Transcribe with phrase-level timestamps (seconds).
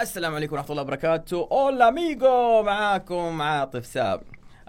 [0.00, 1.48] السلام عليكم ورحمة الله وبركاته.
[1.52, 4.22] أولا أميغو معاكم عاطف ساب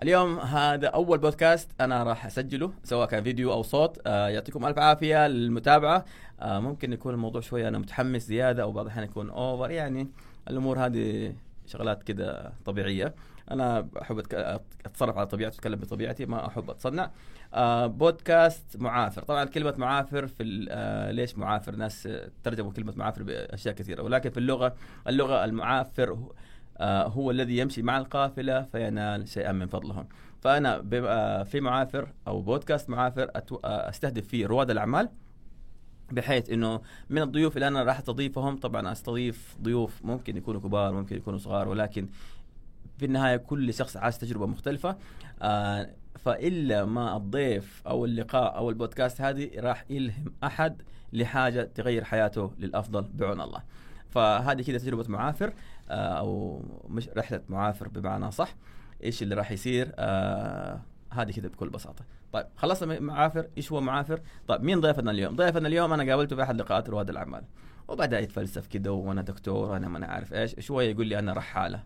[0.03, 3.99] اليوم هذا أول بودكاست أنا راح أسجله سواء كان فيديو أو صوت.
[4.07, 6.05] آه يعطيكم ألف عافية للمتابعة.
[6.41, 10.07] آه ممكن يكون الموضوع شوية أنا متحمس زيادة أو بعض الأحيان يكون أوفر يعني
[10.49, 11.33] الأمور هذه
[11.67, 13.13] شغلات كده طبيعية.
[13.51, 17.11] أنا أحب أتك- أتصرف على طبيعتي أتكلم بطبيعتي ما أحب أتصنع.
[17.53, 19.23] آه بودكاست معافر.
[19.23, 22.09] طبعا كلمة معافر في آه ليش معافر؟ ناس
[22.43, 24.03] ترجموا كلمة معافر بأشياء كثيرة.
[24.03, 24.75] ولكن في اللغة
[25.07, 26.31] اللغة المعافر هو-
[26.77, 30.07] آه، هو الذي يمشي مع القافلة فينال شيئا من فضلهم.
[30.41, 35.09] فأنا ب- آه، في معافر أو بودكاست معافر آه، أستهدف فيه رواد الأعمال
[36.11, 38.57] بحيث إنه من الضيوف اللي أنا راح أستضيفهم.
[38.57, 42.07] طبعا أستضيف ضيوف ممكن يكونوا كبار ممكن يكونوا صغار ولكن
[43.01, 44.97] في النهاية كل شخص عاش تجربة مختلفة.
[45.41, 50.81] آه فإلا ما الضيف أو اللقاء أو البودكاست هذه راح يلهم أحد
[51.13, 53.61] لحاجة تغير حياته للأفضل بعون الله.
[54.09, 55.53] فهذه كده تجربة معافر
[55.89, 58.55] آه أو مش رحلة معافر بمعنى صح.
[59.03, 62.05] إيش اللي راح يصير؟ آه هذه كده بكل بساطة.
[62.33, 63.47] طيب خلصنا معافر.
[63.57, 67.09] إيش هو معافر؟ طيب مين ضيفنا اليوم؟ ضيفنا اليوم أنا قابلته في أحد لقاءات رواد
[67.09, 67.43] الأعمال.
[67.87, 71.83] وبدا يتفلسف كده وأنا دكتور وأنا ما أنا عارف إيش شوية يقول لي أنا رحالة.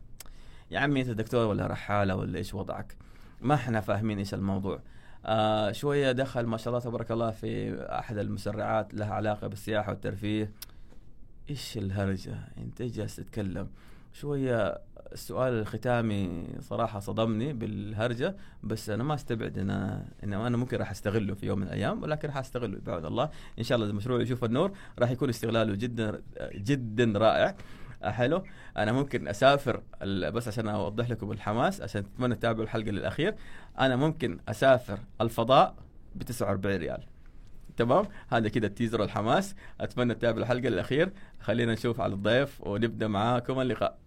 [0.71, 2.95] يا عمي أنت دكتور ولا رحالة ولا إيش وضعك؟
[3.41, 4.79] ما إحنا فاهمين إيش الموضوع.
[5.25, 10.51] آه شوية دخل ما شاء الله تبارك الله في أحد المسرعات لها علاقة بالسياحة والترفيه.
[11.49, 13.67] إيش الهرجة؟ أنت جالس تتكلم.
[14.13, 20.77] شوية السؤال الختامي صراحة صدمني بالهرجة بس أنا ما أستبعد إن أنا إن أنا ممكن
[20.77, 23.29] راح أستغله في يوم من الأيام ولكن راح أستغله بعد الله.
[23.59, 26.21] إن شاء الله المشروع يشوف النور راح يكون استغلاله جدا
[26.55, 27.55] جدا رائع.
[28.03, 28.43] حلو
[28.77, 33.35] أنا ممكن أسافر بس عشان أوضح لكم الحماس عشان تتمنى تتابعوا الحلقة للأخير.
[33.79, 35.75] أنا ممكن أسافر الفضاء
[36.15, 37.03] ب 49 ريال.
[37.77, 39.55] تمام؟ هذا كده التيزر والحماس.
[39.81, 41.11] أتمنى تتابعوا الحلقة للأخير.
[41.39, 43.97] خلينا نشوف على الضيف ونبدأ معاكم اللقاء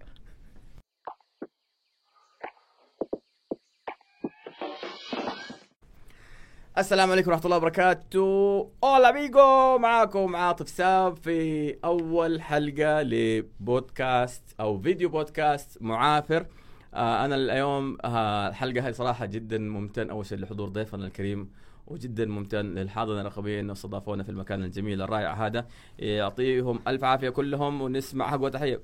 [6.79, 8.71] السلام عليكم ورحمة الله وبركاته.
[8.85, 16.47] اولا بيجو معاكم عاطف ساب في أول حلقة لبودكاست أو فيديو بودكاست معافر.
[16.95, 21.51] آه أنا اليوم آه الحلقة هذه صراحة جدا ممتن أول شيء لحضور ضيفنا الكريم
[21.87, 25.67] وجدا ممتن للحاضنة الرقابية إنه استضافونا في المكان الجميل الرائع هذا.
[25.99, 28.81] يعطيهم ألف عافية كلهم ونسمع حق وتحية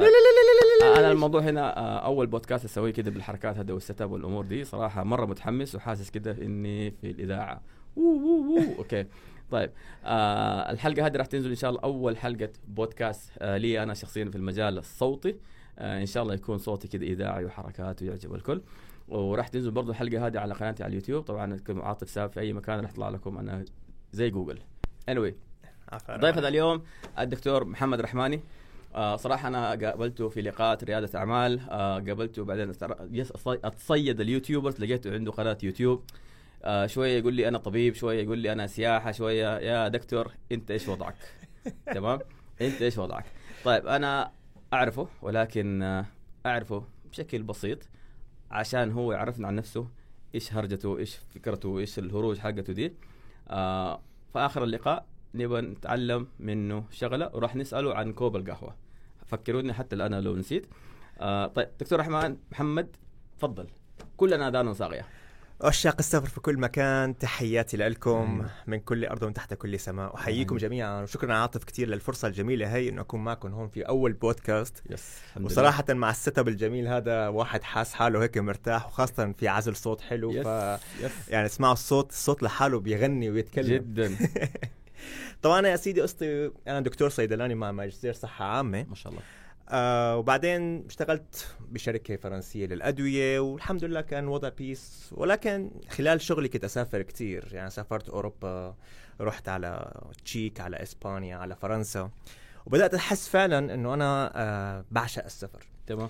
[0.00, 0.10] طيب.
[0.82, 4.64] آه، أنا الموضوع هنا آه، أول بودكاست أسويه كده بالحركات هذا وال setup والأمور دي.
[4.64, 7.62] صراحة مرة متحمس وحاسس كده إني في الإذاعة.
[8.78, 9.06] أوكي.
[9.50, 9.70] طيب
[10.04, 14.24] آه الحلقة هذه راح تنزل إن شاء الله أول حلقة بودكاست آه لي أنا شخصيا
[14.24, 15.36] في المجال الصوتي.
[15.78, 18.62] آه إن شاء الله يكون صوتي كده إذاعي وحركات ويعجب الكل.
[19.08, 21.24] وراح تنزل برضو الحلقة هذه على قناتي على اليوتيوب.
[21.24, 23.64] طبعا كم عاطف ساب في أي مكان راح يطلع لكم أنا
[24.12, 24.58] زي جوجل.
[25.10, 25.32] Anyway
[26.10, 26.82] ضيفنا اليوم
[27.18, 28.40] الدكتور محمد رحماني.
[28.94, 31.60] آه صراحة أنا قابلته في لقاءات ريادة أعمال.
[31.70, 32.72] آه قابلته بعدين
[33.46, 36.04] أتصيد ال YouTubers لقيته عنده قناة يوتيوب.
[36.64, 40.70] آه شوية يقول لي أنا طبيب شوية يقول لي أنا سياحة شوية يا دكتور أنت
[40.70, 41.14] إيش وضعك؟
[41.94, 42.18] تمام؟
[42.60, 43.24] أنت إيش وضعك؟
[43.64, 44.32] طيب أنا
[44.72, 46.06] أعرفه ولكن آه
[46.46, 47.78] أعرفه بشكل بسيط
[48.50, 49.88] عشان هو يعرفنا عن نفسه
[50.34, 52.92] إيش هرجته إيش فكرته إيش الهروج حقته دي.
[53.48, 54.00] آه
[54.32, 58.74] في آخر اللقاء نبغى نتعلم منه شغلة وراح نسأله عن كوب القهوة.
[59.26, 60.66] فكروني حتى الآن لو نسيت.
[61.20, 62.96] آه طيب دكتور رحمن محمد
[63.38, 63.66] تفضل.
[64.16, 65.06] كلنا آذان صاغية.
[65.62, 67.18] عشاق السفر في كل مكان.
[67.18, 68.46] تحياتي لكم.
[68.66, 70.14] من كل أرض ومن تحت كل سماء.
[70.14, 70.56] أحييكم.
[70.56, 71.02] جميعا.
[71.02, 74.82] وشكرا عاطف كثير للفرصة الجميلة هي إنه أكون معكم هون في أول بودكاست.
[74.90, 79.76] yes وصراحة مع ال setup الجميل هذا واحد حاس حاله هيك مرتاح وخاصة في عزل
[79.76, 80.30] صوت حلو.
[80.30, 83.66] yes ف yes يعني اسمعوا الصوت الصوت لحاله بيغني ويتكلم.
[83.66, 84.16] جدا.
[85.42, 88.86] طبعا أنا يا سيدي قصتي أنا دكتور صيدلاني مع ماجستير صحة عامة.
[88.88, 89.22] ما شاء الله.
[89.68, 96.64] آه وبعدين اشتغلت بشركة فرنسية للأدوية والحمد لله كان وضع بيس ولكن خلال شغلي كنت
[96.64, 97.48] أسافر كتير.
[97.52, 98.74] يعني سافرت أوروبا
[99.20, 102.10] رحت على تشيك على إسبانيا على فرنسا.
[102.66, 105.66] وبدأت أحس فعلا أنه أنا آه بعشق السفر.
[105.86, 106.08] تمام.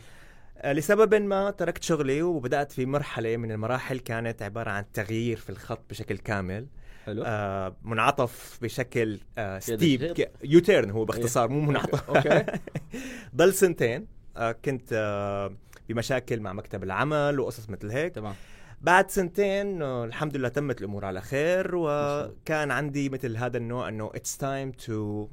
[0.58, 5.50] آه لسبب ما تركت شغلي وبدأت في مرحلة من المراحل كانت عبارة عن تغيير في
[5.50, 6.66] الخط بشكل كامل.
[7.06, 7.22] حلو.
[7.26, 12.10] آه منعطف بشكل آه كده steep U-turn هو باختصار مو منعطف.
[12.10, 12.46] أوكي.
[13.36, 14.06] ضل سنتين
[14.36, 15.56] آه كنت آه
[15.88, 18.14] بمشاكل مع مكتب العمل وقصص مثل هيك.
[18.14, 18.34] تمام.
[18.80, 21.70] بعد سنتين آه الحمد لله تمت الأمور على خير.
[21.74, 25.28] وكان عندي مثل هذا النوع إنه it's time to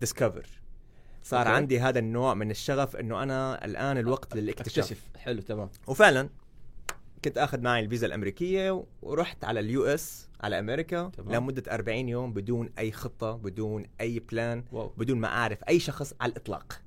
[0.00, 0.46] discover
[1.22, 1.50] صار أوكي.
[1.50, 4.84] عندي هذا النوع من الشغف إنه أنا الآن الوقت للاكتشاف.
[4.84, 5.02] أكتشف.
[5.16, 5.70] حلو تمام.
[5.86, 6.28] وفعلا
[7.24, 11.34] كنت آخذ معي الفيزا الأمريكية ورحت على ال US على أمريكا تمام.
[11.34, 14.92] لمدة 40 يوم بدون أي خطة بدون أي plan wow.
[14.96, 16.80] بدون ما أعرف أي شخص على الإطلاق.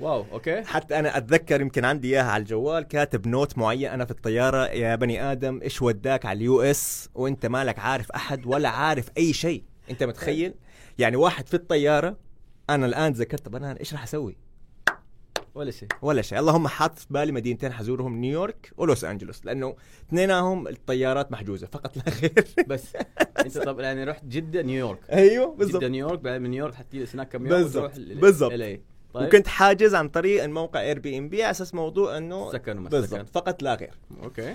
[0.00, 0.62] wow أوكي.
[0.64, 4.96] حتى أنا أتذكر يمكن عندي إياها على الجوال كاتب note معين أنا في الطيارة يا
[4.96, 9.64] بني آدم إيش وداك على ال US؟ وأنت مالك عارف أحد ولا عارف أي شيء.
[9.90, 10.54] أنت متخيل؟
[10.98, 12.16] يعني واحد في الطيارة
[12.70, 14.36] أنا الآن ذكرت طب أنا إيش راح أسوي؟
[15.54, 15.88] ولا شيء.
[16.02, 16.38] ولا شيء.
[16.38, 19.76] اللهم حاط في بالي مدينتين حزورهم نيويورك ولوس أنجلوس لأنه
[20.08, 22.44] اثنينهم الطيارات محجوزة فقط لا غير.
[22.66, 22.96] بس.
[23.38, 25.10] أنت طب يعني رحت جدة نيويورك.
[25.10, 25.84] أيوه جدة بالضبط.
[25.84, 27.98] نيويورك بعد من نيويورك حتجلس هناك كم يوم بالضبط.
[27.98, 28.52] بالضبط.
[28.52, 28.82] طيب.
[29.14, 33.00] وكنت حاجز عن طريق الموقع Airbnb على أساس موضوع إنه سكن وما سكن.
[33.00, 33.94] بالضبط فقط لا غير.
[34.22, 34.54] أوكي.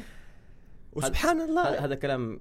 [0.93, 1.85] وسبحان هذا الله.
[1.85, 2.39] هذا كلام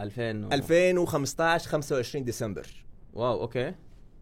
[0.00, 0.52] 2000 و...
[0.52, 2.66] 2015 25 ديسمبر.
[3.12, 3.74] wow أوكي.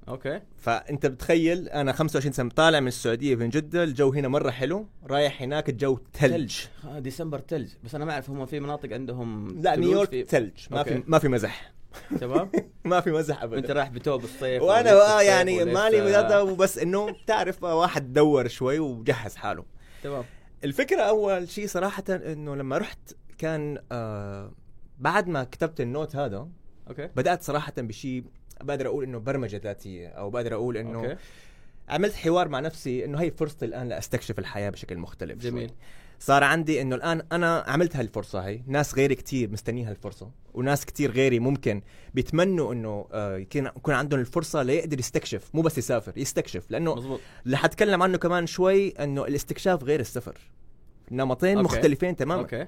[0.09, 0.41] أوكي.
[0.57, 5.43] فأنت بتخيل أنا 25 سنة طالع من السعودية من جدة الجو هنا مرة حلو رايح
[5.43, 9.77] هناك الجو ثلج آه ديسمبر ثلج بس أنا ما أعرف هم في مناطق عندهم لا
[9.77, 10.27] نيويورك.
[10.29, 10.83] ثلج ما.
[10.83, 11.73] في ما في مزح.
[12.21, 12.51] تمام.
[12.85, 13.73] ما في مزح ابدا.
[13.73, 18.79] رايح بتوب الصيف وأنا آه يعني مالي آه، وبس إنه بتعرف آه، واحد دور شوي
[18.79, 19.65] وجهز حاله.
[20.03, 20.25] تمام.
[20.65, 24.53] الفكرة أول شيء صراحة إنه لما رحت كان آه
[24.99, 26.49] بعد ما كتبت ال note هذا
[26.89, 27.07] أوكي.
[27.17, 28.25] بدأت صراحة بشيء
[28.63, 31.17] بقدر أقول إنه برمجة ذاتية أو بقدر أقول إنه أوكي.
[31.89, 35.51] عملت حوار مع نفسي إنه هي فرصتي الآن لأستكشف الحياة بشكل مختلف شوي.
[35.51, 35.71] جميل.
[36.21, 41.11] صار عندي إنه الآن أنا عملت هالفرصة هي ناس غيري كتير مستنيين هالفرصة وناس كتير
[41.11, 41.83] غيري ممكن
[42.15, 46.71] بيتمنوا إنه آه، يكون عندهم الفرصة ليقدر يستكشف مو بس يسافر يستكشف.
[46.71, 47.21] لأنه مظبوط.
[47.47, 50.39] اللي حتكلم عنه كمان شوي إنه الاستكشاف غير السفر.
[51.11, 51.65] نمطين أوكي.
[51.65, 52.43] مختلفين تماما.
[52.43, 52.67] أوكي.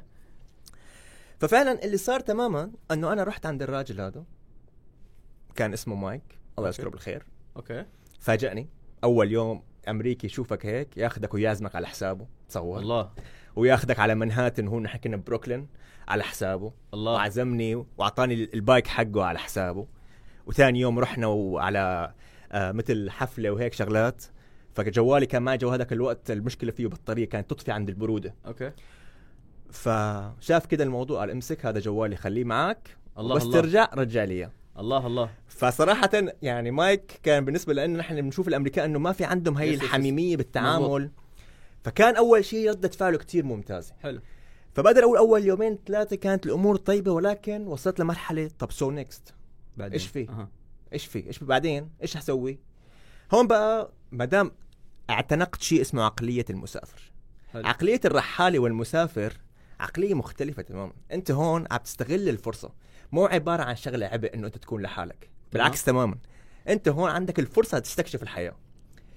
[1.38, 4.24] ففعلا اللي صار تماما إنه أنا رحت عند الراجل هذا
[5.58, 6.38] كان اسمه مايك.
[6.58, 6.68] الله.
[6.68, 7.26] يذكره بالخير.
[7.56, 7.84] أوكي.
[8.20, 8.68] فاجأني.
[9.04, 12.26] أول يوم أمريكي يشوفك هيك ياخذك ويعزمك على حسابه.
[12.48, 12.78] تصور.
[12.78, 13.10] الله.
[13.56, 15.68] وياخذك على منهاتن هون نحن كنا ببروكلين
[16.08, 16.72] على حسابه.
[16.94, 17.12] الله.
[17.12, 19.86] وعزمني وأعطاني ال bike حقه على حسابه.
[20.46, 22.12] وثاني يوم رحنا وعلى
[22.52, 24.24] آه مثل حفلة وهيك شغلات.
[24.74, 28.34] فجوالي كان معي جو هذاك الوقت المشكلة فيه بطاريه كانت تطفي عند البرودة.
[28.46, 28.72] okay.
[29.70, 32.96] فشاف كده الموضوع قال امسك هذا جوالي خليه معك.
[33.18, 33.60] الله بس الله.
[33.60, 34.50] ترجع رجع لي.
[34.78, 35.30] الله الله.
[35.48, 36.10] فصراحة
[36.42, 39.74] يعني مايك كان بالنسبة لنا نحن بنشوف الأمريكان إنه ما في عندهم هي.
[39.74, 41.10] الحميمية بالتعامل.
[41.84, 43.94] فكان أول شيء ردة فعله كتير ممتازة.
[44.02, 44.20] حلو.
[44.74, 49.34] فبقدر أقول أول يومين ثلاثة كانت الأمور طيبة ولكن وصلت لمرحلة طب so next
[49.76, 50.46] بعدين؟ إيش في؟
[50.92, 52.58] إيش في؟ إيش بعدين؟ إيش حسوي
[53.34, 54.52] هون بقى ما دام
[55.10, 57.12] اعتنقت شيء اسمه عقلية المسافر.
[57.52, 57.66] حلو.
[57.66, 59.32] عقلية الرحالة والمسافر
[59.80, 60.92] عقلية مختلفة تماما.
[61.12, 62.72] أنت هون عم تستغل الفرصة.
[63.12, 65.30] مو عبارة عن شغلة عبء إنه أنت تكون لحالك.
[65.52, 66.18] بالعكس تماما.
[66.68, 68.56] أنت هون عندك الفرصة تستكشف الحياة.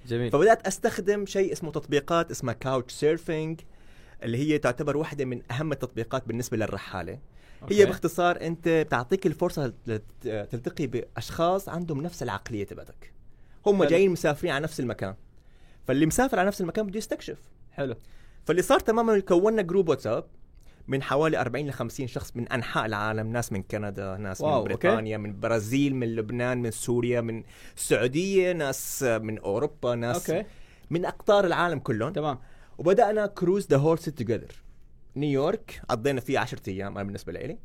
[0.07, 0.31] جميل.
[0.31, 3.61] فبدأت أستخدم شيء اسمه تطبيقات اسمها كاوتش سيرفينج
[4.23, 7.19] اللي هي تعتبر واحدة من أهم التطبيقات بالنسبة للرحالة.
[7.61, 7.81] okay.
[7.81, 10.01] هي باختصار أنت بتعطيك الفرصة لت-
[10.51, 13.13] تلتقي بأشخاص عندهم نفس العقلية تبعتك.
[13.65, 13.89] هم حلو.
[13.89, 15.15] جايين مسافرين على نفس المكان.
[15.87, 17.39] فاللي مسافر على نفس المكان بده يستكشف.
[17.71, 17.95] حلو.
[18.45, 20.25] فاللي صار تماما كونا group واتساب
[20.87, 24.71] من حوالي 40 ل 50 شخص من أنحاء العالم ناس من كندا ناس wow، من
[24.71, 24.87] okay.
[24.87, 27.43] بريطانيا من البرازيل من لبنان من سوريا من
[27.77, 30.47] السعودية ناس من أوروبا ناس okay.
[30.89, 32.13] من أقطار العالم كلهم.
[32.13, 32.39] تمام.
[32.77, 34.51] وبدأنا cruise the whole city together
[35.15, 37.57] نيويورك قضينا فيه 10 أيام أنا بالنسبة لي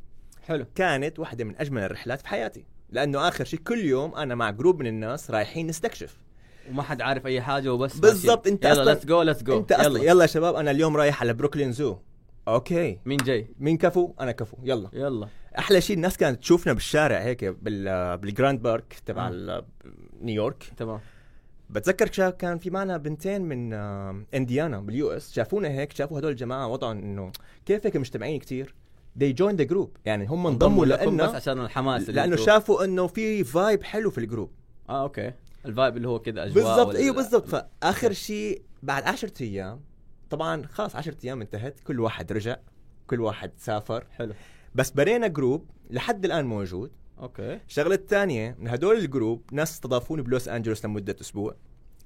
[0.46, 0.66] حلو.
[0.74, 4.80] كانت واحدة من أجمل الرحلات في حياتي لأنه آخر شيء كل يوم أنا مع group
[4.80, 6.16] من الناس رايحين نستكشف.
[6.70, 7.96] وما حد عارف أي حاجة وبس.
[7.98, 8.46] بالضبط،.
[8.46, 10.22] أنت يلا أصلاً- let's go let's go أنت أصلا يلا.
[10.22, 11.96] يا شباب أنا اليوم رايح على بروكلين zoo
[12.48, 12.98] okay.
[13.04, 14.56] مين جاي؟ مين كفو؟ أنا كفو.
[14.62, 14.90] يلا.
[14.92, 15.28] يلا.
[15.58, 19.64] أحلى شيء الناس كانت تشوفنا بالشارع هيك بال بالجراند بارك تبع آه.
[20.20, 20.72] نيويورك.
[20.76, 21.00] تمام.
[21.70, 25.32] بتذكر كان في معنا بنتين من آه، إنديانا بال US.
[25.32, 27.32] شافونا هيك شافوا هدول الجماعة وضعهم إنه
[27.66, 28.74] كيف هيك مجتمعين كتير.
[29.18, 29.88] They joined the group.
[30.04, 34.24] يعني هم انضموا لكم بس عشان الحماس لأنه شافوا إنه في vibe حلو في ال
[34.24, 34.50] group
[34.88, 35.32] آه okay.
[35.66, 36.94] ال vibe اللي هو كذا أجواء بالضبط.
[36.94, 37.48] أيوه بالضبط.
[37.48, 39.80] فآخر شيء بعد 10 أيام
[40.30, 42.56] طبعا خلاص 10 أيام انتهت كل واحد رجع
[43.06, 44.06] كل واحد سافر.
[44.10, 44.34] حلو.
[44.74, 46.90] بس برينا group لحد الآن موجود.
[47.20, 47.60] okay.
[47.68, 51.54] الشغله الثانية من هدول ال group ناس استضافوني بلوس أنجلوس لمدة أسبوع.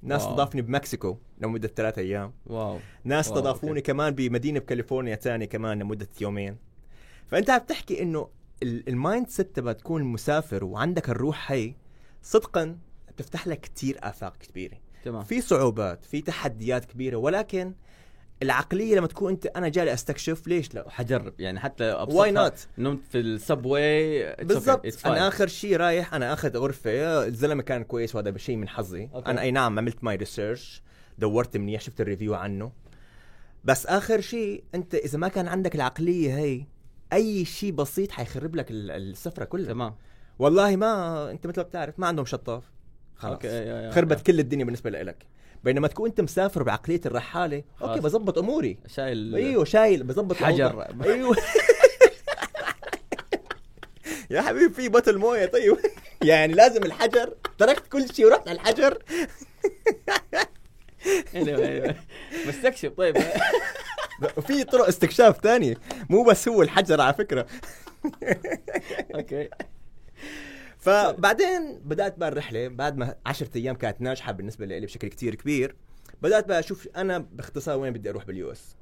[0.01, 0.21] ناس.
[0.21, 2.33] استضافني بمكسيكو لمدة ثلاثة أيام.
[2.45, 2.79] wow.
[3.03, 3.81] ناس استضافوني.
[3.81, 6.57] كمان بمدينة بكاليفورنيا ثانية كمان لمدة يومين.
[7.27, 8.29] فأنت عم تحكي إنه
[8.63, 11.73] ال- ال mindset تبع تكون مسافر وعندك الروح هي
[12.21, 14.77] صدقا بتفتح لك كثير آفاق كبيرة.
[15.03, 15.23] تمام.
[15.23, 17.73] في صعوبات في تحديات كبيرة ولكن
[18.43, 22.99] العقلية لما تكون أنت أنا جاي أستكشف ليش لا؟ حجرب يعني حتى why not نمت
[23.11, 25.05] في ال subway بالضبط.
[25.05, 29.09] أنا آخر شيء رايح أنا آخذ غرفة الزلمة كان كويس وهذا شيء من حظي.
[29.13, 29.31] okay.
[29.31, 30.81] أنا أي نعم عملت my research
[31.17, 32.71] دورت منيح شفت ال review عنه.
[33.63, 36.65] بس آخر شيء أنت إذا ما كان عندك العقلية هي
[37.13, 39.73] أي شيء بسيط حيخرب لك ال- السفرة كلها.
[39.73, 39.95] تمام.
[40.39, 42.63] والله ما أنت مثل ما بتعرف ما عندهم شطاف.
[43.15, 43.43] خلاص.
[43.43, 45.25] يا- خربت كل الدنيا بالنسبة لك
[45.63, 47.63] بينما تكون أنت مسافر بعقلية الرحالة.
[47.81, 48.77] okay بظبط أموري.
[48.87, 50.87] شايل أيوه شايل بظبط حجر.
[51.03, 51.35] أيوه.
[54.31, 55.77] يا حبيبي في بطل موية طيب.
[56.23, 57.33] يعني لازم الحجر.
[57.57, 59.03] تركت كل شيء ورحت على الحجر.
[61.35, 61.95] أيوة، أيوة.
[62.47, 63.17] مستكشف طيب.
[64.37, 65.75] وفي طرق استكشاف تانية.
[66.09, 67.45] مو بس هو الحجر على فكرة.
[69.15, 69.49] okay.
[70.81, 75.75] فبعدين بدأت بقى الرحلة بعد ما 10 أيام كانت ناجحة بالنسبة لي بشكل كتير كبير
[76.21, 78.75] بدأت بقى أشوف أنا باختصار وين بدي أروح بال US.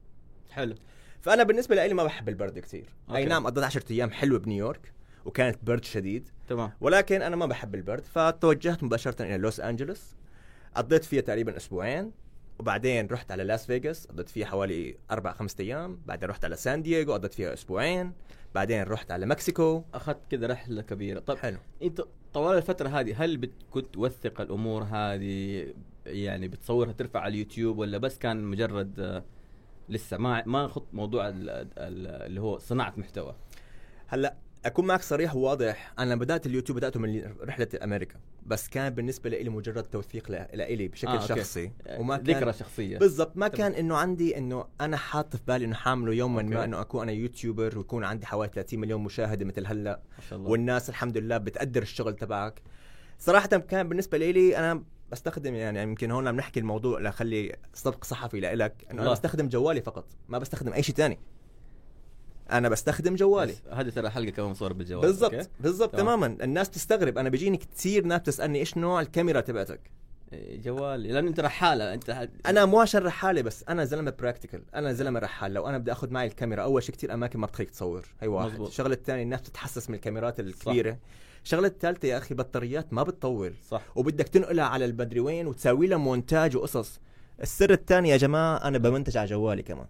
[0.51, 0.75] حلو.
[1.21, 3.25] فأنا بالنسبة لي ما بحب البرد كثير أي.
[3.25, 4.93] نعم قضيت 10 أيام حلوة بنيويورك
[5.25, 6.71] وكانت برد شديد تمام.
[6.81, 10.15] ولكن أنا ما بحب البرد فتوجهت مباشرة إلى لوس أنجلوس
[10.75, 12.11] قضيت فيها تقريبا أسبوعين
[12.59, 16.81] وبعدين رحت على لاس فيغاس قضيت فيها حوالي أربع خمسة أيام بعدين رحت على سان
[16.81, 18.13] دييغو قضيت فيها أسبوعين
[18.55, 19.83] بعدين رحت على مكسيكو.
[19.93, 21.19] أخذت كذا رحلة كبيرة.
[21.19, 21.57] طيب حلو.
[21.83, 22.01] إنت
[22.33, 25.67] طوال الفترة هذه هل بت- كنت توثق الأمور هذه
[26.05, 29.23] يعني بتصورها ترفع على اليوتيوب ولا بس كان مجرد آه،
[29.89, 31.67] لسه ما ما خط موضوع ال- ال-
[32.25, 33.35] اللي هو صناعة محتوى؟
[34.07, 34.35] هلأ
[34.65, 39.49] أكون معك صريح وواضح أنا بدأت اليوتيوب بدأته من رحلة أمريكا بس كان بالنسبة لي
[39.49, 41.27] مجرد توثيق لإلي بشكل آه، آه، okay.
[41.27, 43.57] شخصي وما كان ذكرى شخصية بالضبط ما تمام.
[43.71, 46.53] كان إنه عندي إنه أنا حاط في بالي إنه حامله يوما okay.
[46.53, 50.39] ما إنه أكون أنا YouTuber ويكون عندي حوالي 30 مليون مشاهدة مثل هلأ ما شاء
[50.39, 52.61] الله والناس الحمد لله بتقدر الشغل تبعك
[53.19, 58.39] صراحة كان بالنسبة لي أنا بستخدم يعني يمكن هون عم نحكي الموضوع لخلي سبق صحفي
[58.39, 59.11] لإلك إنه أنا.
[59.11, 61.19] بستخدم جوالي فقط ما بستخدم أي شيء تاني
[62.51, 63.55] أنا بستخدم جوالي.
[63.71, 66.05] هذه ترى حلقة كمان مصوره بالجوال بالضبط؟ بالضبط تمام.
[66.05, 66.43] تماما.
[66.43, 67.17] الناس تستغرب.
[67.17, 69.79] أنا بيجيني كثير ناس تسالني إيش نوع الكاميرا تبعتك؟
[70.33, 74.61] إيه، جوال لأن أنت رحالة أنت ح- أنا مو عشان رحالة بس أنا زلمة براكتيكال
[74.75, 75.53] أنا زلمة رحال.
[75.53, 78.05] لو أنا بدي أخذ معي الكاميرا أول شيء كثير أماكن ما بتخليك تصور.
[78.21, 78.49] هي واحد.
[78.51, 78.67] مزبوط.
[78.67, 80.97] الشغلة الثانية الناس بتتحسس من الكاميرات الكبيرة.
[81.43, 83.53] الشغلة الثالثة يا أخي بطاريات ما بتطول.
[83.69, 83.81] صح.
[83.95, 86.99] وبدك تنقلها على المدري وين وتساوي لها مونتاج وقصص.
[87.41, 89.87] السر الثاني يا جماعة أنا بمنتج على جوالي كمان.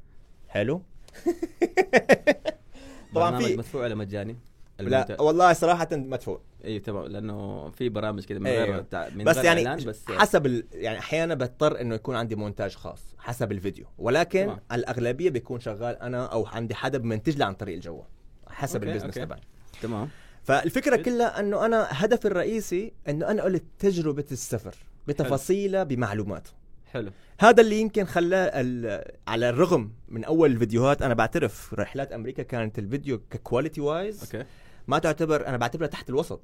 [0.47, 0.81] حلو؟
[3.15, 4.37] طبعاً في- مدفوع ولا مجاني؟
[4.79, 8.63] لا والله صراحة مدفوع اي تمام لأنه في برامج كذا من أيوه.
[8.65, 10.63] غير تع- من بس غير يعني إعلان بس حسب ال...
[10.73, 14.59] يعني أحيانا بضطر إنه يكون عندي مونتاج خاص حسب الفيديو ولكن تمام.
[14.71, 18.05] الأغلبية بيكون شغال أنا أو عندي حدا بمنتج لي عن طريق الجوال
[18.47, 19.13] حسب okay، ال business.
[19.15, 19.41] تبعي
[19.81, 20.09] تمام
[20.43, 21.03] فالفكرة حلو.
[21.05, 24.75] كلها إنه أنا هدفي الرئيسي إنه أنا أقول تجربة السفر
[25.07, 26.51] بتفاصيلها بمعلوماته
[26.91, 27.11] حلو.
[27.39, 32.79] هذا اللي يمكن خلاه ال- على الرغم من أول الفيديوهات أنا بعترف رحلات أمريكا كانت
[32.79, 34.45] الفيديو ك quality wise okay.
[34.87, 36.41] ما تعتبر أنا بعتبرها تحت الوسط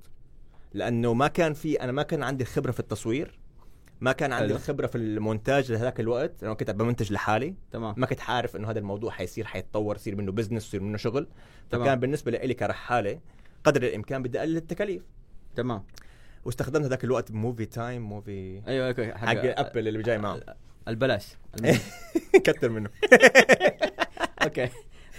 [0.74, 3.40] لأنه ما كان في أنا ما كان عندي الخبره في التصوير
[4.02, 4.56] ما كان عندي حلو.
[4.56, 7.56] الخبره في المونتاج لهذاك الوقت أنا كنت بمنتج لحالي.
[7.72, 7.94] تمام.
[7.98, 11.28] ما كنت عارف إنه هذا الموضوع حيصير حيتطور يصير منه business يصير منه شغل.
[11.70, 11.84] تمام.
[11.84, 13.20] فكان بالنسبة لي كرحالة
[13.64, 15.04] قدر الإمكان بدي اقلل التكاليف.
[15.56, 15.84] تمام.
[16.46, 20.40] واستخدمت هذاك الوقت movie iMovie أيوه okay حق ابل اللي جاي معه.
[20.88, 21.28] البلاش.
[22.46, 22.90] كتر منه.
[24.44, 24.70] okay.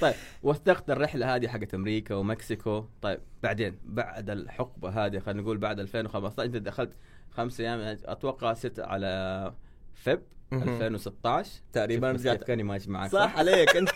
[0.00, 2.84] طيب وثقت الرحلة هذه حقت أمريكا ومكسيكو.
[3.02, 6.92] طيب بعدين بعد الحقبة هذه خلينا نقول بعد 2015 أنت دخلت
[7.30, 9.52] خمس أيام أتوقع ست على
[9.94, 10.68] فب مهم.
[10.68, 12.44] 2016 تقريبا رجعت.
[12.44, 13.90] كاني ماشي معك صح؟ عليك أنت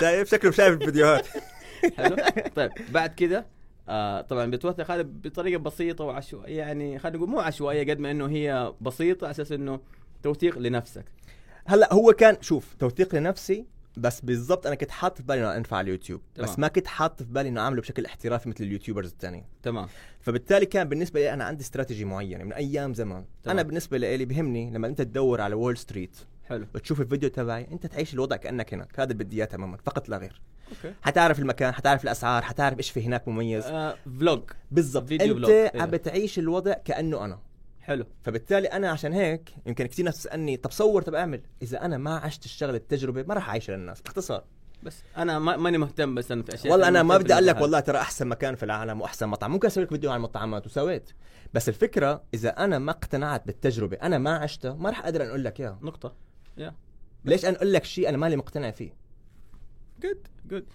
[0.00, 1.26] شايف شكله شايف الفيديوهات.
[1.96, 2.16] حلو.
[2.56, 3.46] طيب بعد كذا
[3.88, 4.90] آه طبعا بتوثق.
[4.90, 9.30] هذا بطريقة بسيطة وعشوائيه يعني خلينا نقول مو عشوائية قد ما إنه هي بسيطة على
[9.30, 9.80] أساس إنه
[10.22, 11.04] توثيق لنفسك.
[11.66, 13.66] هلأ هو كان شوف توثيق لنفسي
[13.96, 16.50] بس بالضبط أنا كنت حاطط في بالي إنه أنفع على اليوتيوب تمام.
[16.50, 19.86] بس ما كنت حاطط في بالي إنه أعمله بشكل احترافي مثل ال YouTubers الثانيين تمام.
[20.20, 23.24] فبالتالي كان بالنسبة لي أنا عندي استراتيجي معينة من أيام زمان.
[23.42, 23.58] تمام.
[23.58, 26.16] أنا بالنسبة لي بهمني لما أنت تدور على وول ستريت
[26.48, 26.66] حلو.
[26.74, 29.00] وتشوف الفيديو تبعي أنت تعيش الوضع كأنك هناك.
[29.00, 30.40] هذا اللي بدي إياه تماما فقط لا غير.
[30.68, 30.94] okay.
[31.02, 33.64] حتعرف المكان حتعرف الأسعار حتعرف إيش في هناك مميز.
[33.66, 34.42] آه vlog.
[34.70, 35.08] بالضبط.
[35.08, 35.48] فيديو أنت.
[35.48, 35.82] إيه.
[35.82, 37.38] عم بتعيش الوضع كأنه أنا.
[37.80, 38.06] حلو.
[38.22, 41.40] فبالتالي أنا عشان هيك يمكن كثير ناس تسالني طب صور طب أعمل.
[41.62, 44.44] إذا أنا ما عشت الشغلة التجربة ما راح أعيشها للناس باختصار
[44.82, 47.60] بس أنا ما ماني مهتم بس أنا في أشياء والله أنا ما بدي أقول لك.
[47.60, 49.52] والله ترى أحسن مكان في العالم وأحسن مطعم.
[49.52, 51.10] ممكن أسوي لك فيديو عن المطعمات وسويت.
[51.54, 55.60] بس الفكرة إذا أنا ما اقتنعت بالتجربة أنا ما عشتها ما راح أقدر أقول لك
[55.60, 55.78] إياها.
[55.82, 56.14] نقطة.
[56.58, 56.74] يا.
[57.24, 59.05] ليش أنا أقول لك شيء أنا مالي مقتنع فيه؟
[60.02, 60.18] جود
[60.50, 60.66] جود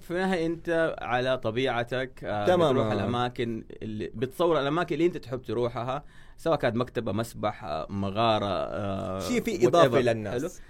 [0.00, 2.72] في النهاية أنت على طبيعتك آه، تمام.
[2.72, 6.04] بتروح الأماكن اللي بتصور الأماكن اللي أنت تحب تروحها
[6.36, 9.66] سواء كانت مكتبة مسبح آه، مغارة آه، شيء في.
[9.66, 10.62] اضافه حلو للناس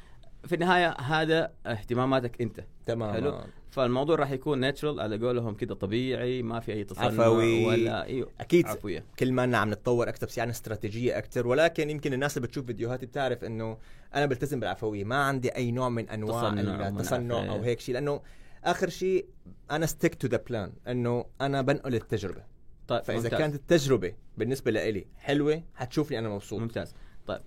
[0.49, 2.65] في النهاية هذا اهتماماتك أنت.
[2.87, 3.41] تمام حلو.
[3.71, 7.67] فالموضوع راح يكون ناتشرال على قولهم كده طبيعي ما في أي تصنع عفوي.
[7.67, 9.05] ولا أيوه أكيد عفوية.
[9.19, 11.47] كل ما عم نتطور أكثر بس يعني استراتيجية أكثر.
[11.47, 13.79] ولكن يمكن الناس اللي بتشوف فيديوهاتي بتعرف إنه
[14.15, 15.05] أنا بلتزم بالعفوية.
[15.05, 17.51] ما عندي أي نوع من أنواع تصنع التصنع.
[17.51, 18.21] أو هيك شيء لأنه
[18.65, 19.27] آخر شيء
[19.71, 22.43] أنا stick to the plan إنه أنا بنقل التجربة.
[22.89, 23.39] طيب فإذا ممتاز.
[23.41, 26.61] كانت التجربة بالنسبة لإلي حلوة حتشوفني أنا مبسوط.
[26.61, 26.95] ممتاز.
[27.27, 27.41] طيب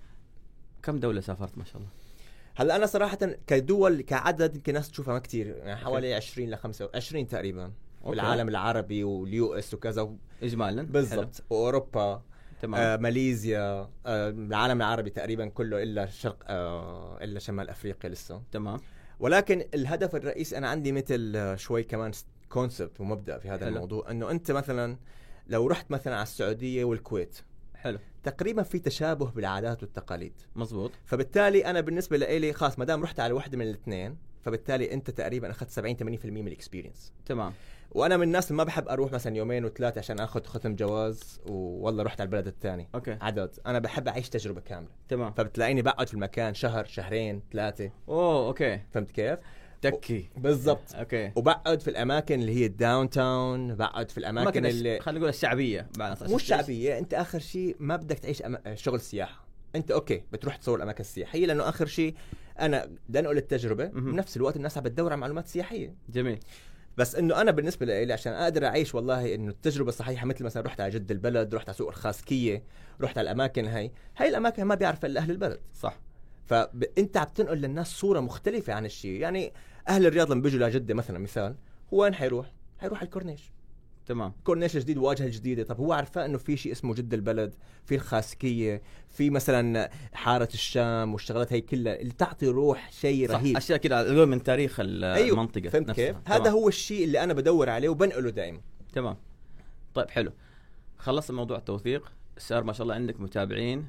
[0.83, 1.89] كم دولة سافرت ما شاء الله؟
[2.61, 7.27] هلا أنا صراحة كدول كعدد يمكن ناس تشوفها ما كثير يعني حوالي 20 ل 25
[7.27, 7.73] تقريبا أوكي.
[8.03, 10.15] والعالم العربي وال US وكذا.
[10.43, 10.83] اجمالا.
[10.83, 11.43] بالضبط.
[11.49, 12.21] واوروبا
[12.61, 12.81] تمام.
[12.81, 18.41] آه ماليزيا آه العالم العربي تقريبا كله إلا شرق آه إلا شمال أفريقيا لسه.
[18.51, 18.79] تمام.
[19.19, 22.11] ولكن الهدف الرئيسي أنا عندي مثل آه، شوي كمان
[22.49, 23.75] concept ومبدأ في هذا حلو.
[23.75, 24.97] الموضوع إنه أنت مثلا
[25.47, 27.37] لو رحت مثلا على السعودية والكويت
[27.75, 27.99] حلو.
[28.23, 30.33] تقريبا في تشابه بالعادات والتقاليد.
[30.55, 35.09] مزبوط فبالتالي أنا بالنسبة لي خلاص ما دام رحت على واحدة من الاثنين فبالتالي أنت
[35.09, 37.53] تقريبا أخذت 70 80% من ال experience تمام.
[37.91, 42.03] وأنا من الناس اللي ما بحب أروح مثلا يومين وثلاثة عشان آخذ ختم جواز والله
[42.03, 42.87] رحت على البلد الثاني.
[42.95, 43.17] okay.
[43.21, 43.49] عدد.
[43.65, 44.89] أنا بحب أعيش تجربة كاملة.
[45.09, 45.33] تمام.
[45.33, 47.91] فبتلاقيني بقعد في المكان شهر شهرين ثلاثة.
[48.09, 48.79] أوه okay.
[48.91, 49.39] فهمت كيف؟
[49.81, 50.29] تكي.
[50.37, 50.95] بالضبط.
[50.95, 55.29] okay وبقعد في الأماكن اللي هي ال downtown بقعد في الأماكن أماكن اللي خلينا نقول
[55.29, 55.87] الشعبية
[56.21, 58.57] مش شعبية أنت آخر شيء ما بدك تعيش أم...
[58.73, 59.47] شغل سياحة.
[59.75, 62.15] أنت okay بتروح تصور الأماكن السياحية لأنه آخر شيء
[62.59, 63.85] أنا بدي أنقل التجربة.
[63.85, 65.95] بنفس الوقت الناس عم بتدور على معلومات سياحية.
[66.09, 66.39] جميل.
[66.97, 70.81] بس إنه أنا بالنسبة لي عشان أقدر أعيش والله إنه التجربة الصحيحه مثل مثلا رحت
[70.81, 72.63] على جد البلد رحت على سوق الخاسكيه
[73.01, 73.91] رحت على الأماكن هاي.
[74.17, 75.59] هاي الأماكن ما بيعرف إلا أهل البلد.
[75.73, 75.99] صح.
[76.45, 79.19] فانت عم تنقل للناس صورة مختلفة عن الشيء.
[79.21, 79.53] يعني
[79.87, 81.55] أهل الرياض لما بيجوا لجدة مثلا مثال
[81.93, 83.51] هو وين حيروح؟ حيروح على الكورنيش.
[84.05, 84.33] تمام.
[84.43, 85.63] كورنيش جديد واجهة جديدة.
[85.63, 91.13] طب هو عارفاه إنه في شيء اسمه جد البلد في الخاسكية في مثلا حارة الشام
[91.13, 93.57] والشغلات هي كلها اللي تعطي روح شيء رهيب.
[93.57, 96.05] أشياء كده نقول من تاريخ أيوه، المنطقة فهمت نفسها.
[96.05, 96.41] كيف؟ تمام.
[96.41, 98.61] هذا هو الشيء اللي أنا بدور عليه وبنقله دائما.
[98.93, 99.17] تمام.
[99.93, 100.31] طيب حلو.
[100.97, 102.11] خلصنا موضوع التوثيق.
[102.37, 103.87] صار ما شاء الله عندك متابعين.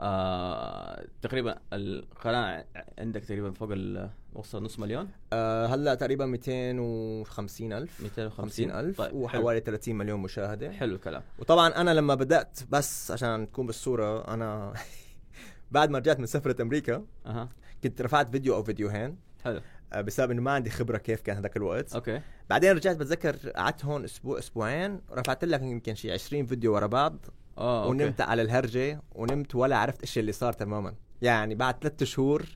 [0.00, 2.64] آه تقريبا القناه
[2.98, 8.00] عندك تقريبا فوق ال- وصل نص مليون؟ آه هلأ تقريبا 250 ألف.
[8.02, 10.66] 250 ألف طيب وحوالي 30 مليون مشاهدة.
[10.68, 11.22] حلو, حلو الكلام.
[11.38, 14.72] وطبعا أنا لما بدأت بس عشان تكون بالصورة أنا
[15.70, 17.48] بعد ما رجعت من سفرة أمريكا أها.
[17.84, 19.60] كنت رفعت فيديو أو فيديوهين حلو.
[19.92, 21.94] آه، بسبب إنه ما عندي خبرة كيف كان هذاك الوقت.
[21.94, 22.20] okay.
[22.50, 27.16] بعدين رجعت بتذكر قعدت هون أسبوع أسبوعين رفعت لك يمكن شي 20 فيديو ورا بعض.
[27.58, 27.90] آه okay.
[28.04, 30.94] ونمت على الهرجة ونمت ولا عرفت إيش اللي صار تماما.
[31.22, 32.46] يعني بعد ثلاثة شهور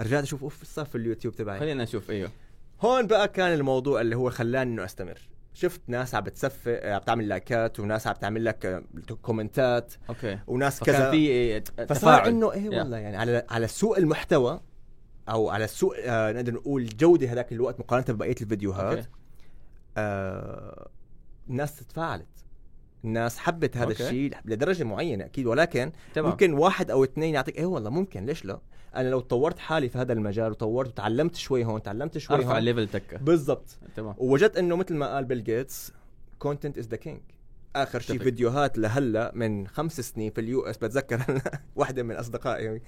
[0.00, 2.30] رجعت أشوف أوف صار في اليوتيوب تبعي؟ خلينا نشوف أيوه.
[2.80, 5.18] هون بقى كان الموضوع اللي هو خلاني إنه أستمر.
[5.54, 8.82] شفت ناس عم بتصفق عم تعمل لايكات وناس عم تعمل لك آه،
[9.22, 10.38] كومنتات okay.
[10.46, 11.10] وناس فكان كذا.
[11.10, 12.68] في إيه، فصار إنه إيه.
[12.68, 14.60] والله يعني على على سوق المحتوى
[15.28, 19.08] أو على سوق آه نقدر نقول جودة هذاك الوقت مقارنة ببقية الفيديوهات okay.
[19.96, 20.88] آه
[21.50, 22.37] الناس تفاعلت.
[23.04, 24.04] الناس حبت هذا okay.
[24.04, 26.30] الشيء لدرجة معينة أكيد ولكن تمام.
[26.30, 28.60] ممكن واحد أو اثنين يعطيك إيه والله ممكن ليش لا؟
[28.96, 32.63] أنا لو طورت حالي في هذا المجال وطورت وتعلمت شوي هون تعلمت شوي أرفع ال
[32.63, 33.78] level تكه بالضبط.
[33.96, 34.14] تمام.
[34.18, 35.92] ووجدت إنه مثل ما قال بيل جيتس
[36.38, 37.20] content is the king
[37.76, 38.18] آخر شيء.
[38.18, 41.40] فيديوهات لهلأ من خمس سنين في ال US بتذكر
[41.76, 42.80] واحدة من أصدقائي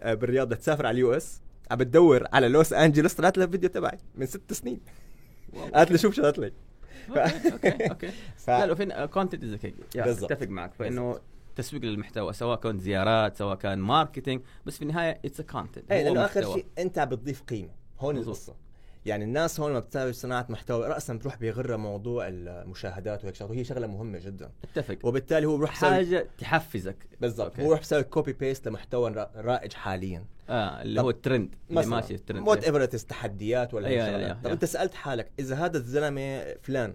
[0.00, 3.98] آه، بالرياض تسافر على ال US عم بتدور على لوس أنجلوس طلعت لها فيديو تبعي
[4.14, 4.80] من ست سنين.
[5.74, 6.52] قالت لي شوف شغلت لي
[7.52, 7.90] okay okay.
[7.90, 8.50] okay ف...
[8.50, 9.74] لا لو فين content is king.
[9.96, 10.74] أتفق معك.
[10.74, 11.20] فإنه.
[11.56, 16.24] تسويق للمحتوى سواء كان زيارات سواء كان marketing بس في النهاية it's content إيه لأنه
[16.24, 17.68] آخر شيء أنت عم بتضيف قيمة.
[18.00, 18.16] هون.
[18.16, 18.54] القصة.
[19.06, 23.64] يعني الناس هون لما بتساوي صناعة محتوى راسا بتروح بيغرها موضوع المشاهدات وهيك شغله وهي
[23.64, 24.50] شغلة مهمة جدا.
[24.64, 24.98] أتفق.
[25.02, 26.96] وبالتالي هو بروح حاجة تحفزك.
[27.20, 27.50] بالضبط.
[27.50, 27.62] okay.
[27.62, 30.24] هو بروح يسوي copy paste لمحتوى را- رائج حاليا.
[30.48, 34.42] آه اللي هو الترند اللي ماشي ال trend whatever تحديات ولا أيوة، أي أيوة، أيوة.
[34.42, 36.94] طب أنت سألت حالك إذا هذا الزلمة فلان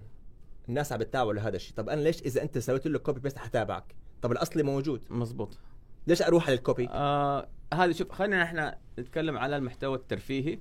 [0.69, 3.95] الناس عم بتتابعوا لهذا الشيء طب أنا ليش إذا أنت سويت له copy paste حتابعك؟
[4.21, 5.01] طب الأصلي موجود.
[5.09, 5.57] مزبوط.
[6.07, 10.59] ليش أروح على الكوبي آه هذا شوف خلينا إحنا نتكلم على المحتوى الترفيهي.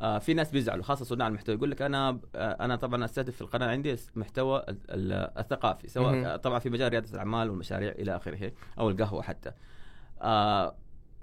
[0.00, 3.40] آه في ناس بيزعلوا خاصة صناع المحتوى يقول لك أنا آه أنا طبعا أستهدف في
[3.42, 8.52] القناة عندي محتوى ال- ال- الثقافي سواء طبعا في مجال ريادة الأعمال والمشاريع إلى آخره
[8.78, 9.52] أو القهوة حتى.
[10.22, 10.76] آه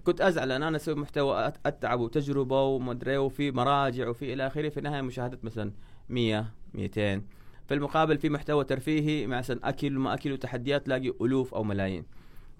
[0.09, 4.69] كنت أزعل أن أنا أسوي محتوى أتعب وتجربة ومدري وفي مراجع وفي إلى آخره.
[4.69, 5.71] في النهاية مشاهدات مثلا
[6.09, 7.21] 100 200
[7.67, 12.05] في المقابل في محتوى ترفيهي مثلا أكل وما أكل وتحديات تلاقي ألوف أو ملايين.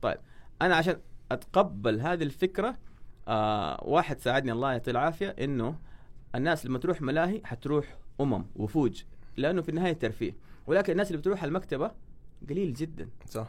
[0.02, 0.18] طيب
[0.62, 1.00] أنا عشان
[1.32, 2.78] أتقبل هذه الفكرة
[3.28, 5.76] آه واحد ساعدني الله يعطيه العافية إنه
[6.36, 9.04] الناس لما تروح ملاهي حتروح أمم وفوج
[9.38, 10.36] لأنه في النهاية ترفيه.
[10.68, 11.92] ولكن الناس اللي بتروح المكتبة
[12.50, 13.10] قليل جدا.
[13.30, 13.48] صح.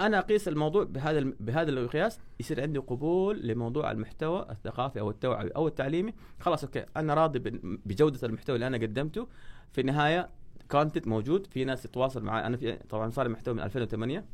[0.00, 5.68] أنا أقيس الموضوع بهذا بهذا القياس يصير عندي قبول لموضوع المحتوى الثقافي أو التوعوي أو
[5.68, 6.14] التعليمي.
[6.40, 6.84] خلاص أوكي.
[6.96, 9.28] أنا راضي بجودة المحتوى اللي أنا قدمته.
[9.72, 10.28] في النهاية
[10.70, 11.46] content موجود.
[11.46, 14.24] في ناس تتواصل معي أنا في طبعا صار محتوى من 2008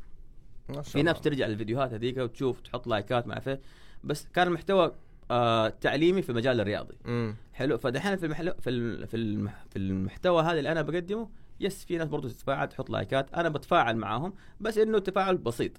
[0.69, 1.03] ما شاء في.
[1.03, 3.61] ناس ترجع للفيديوهات هذيك وتشوف تحط لايكات مع فيه
[4.03, 4.95] بس كان المحتوى
[5.31, 6.95] آه تعليمي في المجال الرياضي.
[7.05, 7.35] مم.
[7.53, 7.77] حلو.
[7.77, 12.27] فدحين في المحلو في في في المحتوى هذا اللي أنا بقدمه yes في ناس برضو
[12.27, 15.71] تتفاعل تحط لايكات أنا بتفاعل معاهم بس إنه تفاعل بسيط.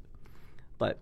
[0.79, 0.97] طيب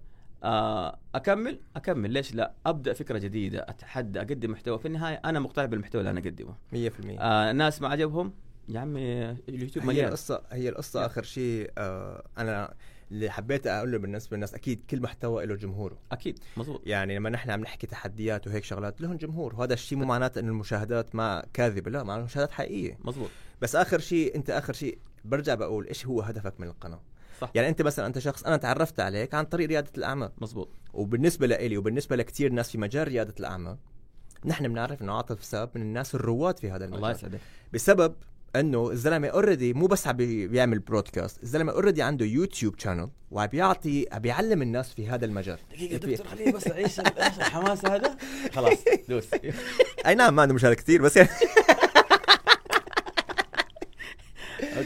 [0.45, 2.11] آه أكمل؟ أكمل.
[2.11, 4.79] ليش لا؟ أبدأ فكرة جديدة أتحدى أقدم محتوى.
[4.79, 6.55] في النهاية أنا مقتنع بالمحتوى اللي أنا أقدمه.
[6.73, 8.33] 100% آه الناس ما عجبهم؟
[8.69, 10.05] يا عمي اليوتيوب هي مليان.
[10.53, 11.07] هي القصة يلا.
[11.07, 12.75] آخر شيء آه أنا
[13.11, 15.99] اللي حبيت أقوله بالنسبة للناس أكيد كل محتوى له جمهوره.
[16.13, 16.83] أكيد مظبوط.
[16.87, 19.55] يعني لما نحن عم نحكي تحديات وهيك شغلات لهم جمهور.
[19.55, 22.99] وهذا الشيء مو معناته إنه المشاهدات ما كاذبة لا معناته المشاهدات حقيقية.
[23.05, 23.31] مظبوط.
[23.63, 27.01] بس آخر شيء أنت آخر شيء برجع بقول إيش هو هدفك من القناة؟
[27.41, 27.51] صح.
[27.55, 30.33] يعني أنت مثلا أنت شخص أنا تعرفت عليك عن طريق ريادة الأعمال.
[30.41, 30.69] مظبوط.
[30.95, 33.77] وبالنسبة لإلي وبالنسبة لكثير ناس في مجال ريادة الأعمال
[34.45, 37.39] نحن بنعرف إنه عاطف ساب من الناس الرواد في هذا الله المجال يسعدك.
[37.73, 38.15] بسبب
[38.57, 43.47] إنه الزلمة already مو بس عم بي- بيعمل broadcast الزلمة already عنده YouTube channel وعم
[43.47, 45.59] بيعطي عم بيعلم الناس في هذا المجال.
[45.71, 48.17] دقيقة دكتور خليني بس أعيش الحماس هذا؟
[48.53, 49.27] خلاص دوس.
[50.07, 51.29] أي نعم ما عنده مشاهد كثير بس يعني.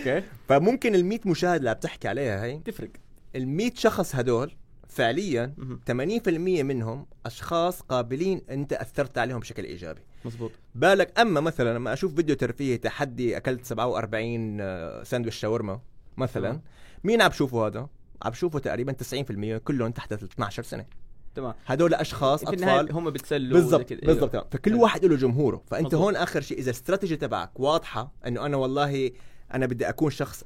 [0.06, 2.90] okay فممكن ال 100 مشاهد اللي عم تحكي عليها هي تفرق
[3.36, 4.52] ال 100 شخص هدول
[4.88, 5.80] فعليا مهم.
[6.20, 6.28] 80%
[6.62, 12.36] منهم أشخاص قابلين أنت أثرت عليهم بشكل إيجابي مظبوط بالك أما مثلا لما أشوف فيديو
[12.36, 15.80] ترفيهي تحدي أكلت 47 آه، ساندويتش شاورما
[16.16, 16.60] مثلا.
[17.04, 17.88] مين عم بشوفه هذا
[18.22, 20.86] عم بشوفه تقريبا 90% كلهم تحت ال 12 سنة
[21.34, 23.92] تمام هدول أشخاص في أطفال هم بتسلوا بالضبط.
[23.92, 24.44] بالضبط تمام.
[24.50, 24.74] فكل.
[24.74, 26.00] واحد له جمهوره فأنت مظبوط.
[26.02, 29.10] هون آخر شيء إذا الاستراتيجي تبعك واضحة إنه أنا والله
[29.54, 30.44] أنا بدي أكون شخص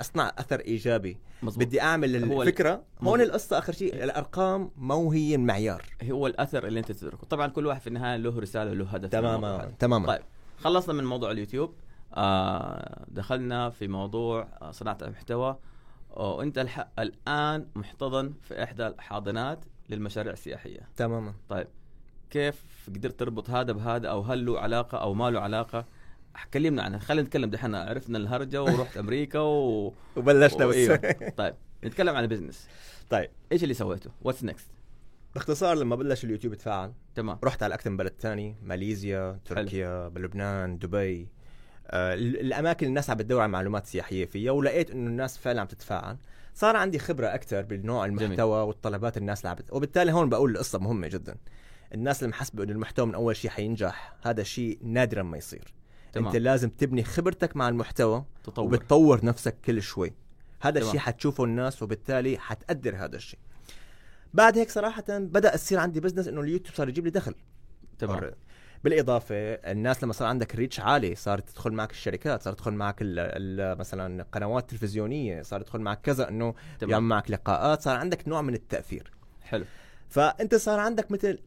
[0.00, 1.18] أصنع أثر إيجابي.
[1.42, 1.64] مظبوط.
[1.64, 2.82] بدي أعمل الفكرة.
[3.02, 3.20] هون.
[3.20, 7.26] القصة آخر شيء الأرقام مو هي المعيار هو الأثر اللي أنت تتركه.
[7.26, 9.72] طبعا كل واحد في النهاية له رسالة له هدف هذا.
[9.78, 10.06] تماما.
[10.06, 10.22] طيب
[10.58, 11.74] خلصنا من موضوع اليوتيوب.
[12.14, 15.58] آه دخلنا في موضوع آه، صناعة المحتوى.
[16.10, 16.88] وأنت الح...
[16.98, 20.80] الآن محتضن في إحدى الحاضنات للمشاريع السياحية.
[20.96, 21.34] تماما.
[21.48, 21.66] طيب
[22.30, 25.84] كيف قدرت تربط هذا بهذا؟ أو هل له علاقة أو ما له علاقة
[26.44, 26.98] كلمنا عنها.
[26.98, 27.74] خلينا نتكلم دحين.
[27.74, 29.92] عرفنا الهرجة ورحت أمريكا و...
[30.16, 30.74] وبلشنا بس.
[30.74, 30.96] وإيوه.
[31.38, 32.68] طيب نتكلم عن ال business.
[33.10, 33.30] طيب.
[33.52, 34.68] إيش اللي سويته؟ what's next
[35.34, 37.38] باختصار لما بلش اليوتيوب يتفاعل تمام.
[37.44, 41.28] رحت على أكثر من بلد ثاني ماليزيا تركيا بلبنان دبي.
[41.90, 45.60] آه ال- الأماكن اللي الناس عم بتدور على معلومات سياحية فيها ولقيت إنه الناس فعلا
[45.60, 46.16] عم تتفاعل.
[46.54, 49.72] صار عندي خبرة أكثر بالنوع المحتوى والطلبات الناس اللي عم بت...
[49.72, 51.36] وبالتالي هون بقول القصة مهمة جدا.
[51.94, 55.74] الناس اللي محسبة إنه المحتوى من أول شيء حينجح هذا الشيء نادرا ما يصير.
[56.12, 56.26] تمام.
[56.26, 58.64] انت لازم تبني خبرتك مع المحتوى تطور.
[58.64, 60.14] وبتطور نفسك كل شوي.
[60.60, 60.78] هذا.
[60.78, 63.40] الشيء حتشوفه الناس وبالتالي حتقدر هذا الشيء.
[64.34, 67.34] بعد هيك صراحة بدأ يصير عندي business إنه اليوتيوب صار يجيب لي دخل.
[67.98, 68.32] تمام.
[68.84, 73.18] بالإضافة الناس لما صار عندك reach عالي صارت تدخل معك الشركات صارت تدخل معك ال
[73.18, 78.42] ال مثلا قنوات تلفزيونية صارت تدخل معك كذا إنه يعمل معك لقاءات صار عندك نوع
[78.42, 79.12] من التأثير.
[79.42, 79.64] حلو.
[80.08, 81.38] فأنت صار عندك مثل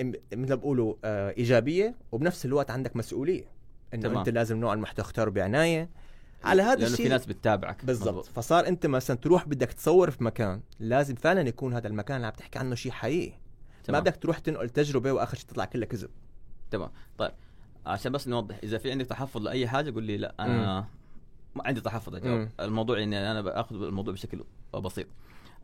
[0.00, 3.53] مثل ما بقولوا آه إيجابية وبنفس الوقت عندك مسؤولية.
[3.94, 4.18] إنه.
[4.18, 5.90] أنت لازم نوع المحتوى تختاره بعناية.
[6.44, 7.84] على هذا لأنه الشيء في ناس بتتابعك.
[7.84, 8.24] بالضبط.
[8.24, 12.32] فصار أنت مثلا تروح بدك تصور في مكان لازم فعلا يكون هذا المكان اللي عم
[12.32, 13.30] تحكي عنه شيء حقيقي.
[13.30, 14.00] ما تمام.
[14.00, 16.10] بدك تروح تنقل تجربة وآخر شيء تطلع كلها كذب.
[16.70, 16.90] تمام.
[17.18, 17.32] طيب
[17.86, 20.86] عشان بس نوضح إذا في عندك تحفظ لأي حاجة قول لي لا أنا
[21.54, 22.48] ما عندي تحفظ أجاوب.
[22.60, 25.06] الموضوع اني أنا بأخذ الموضوع بشكل بسيط.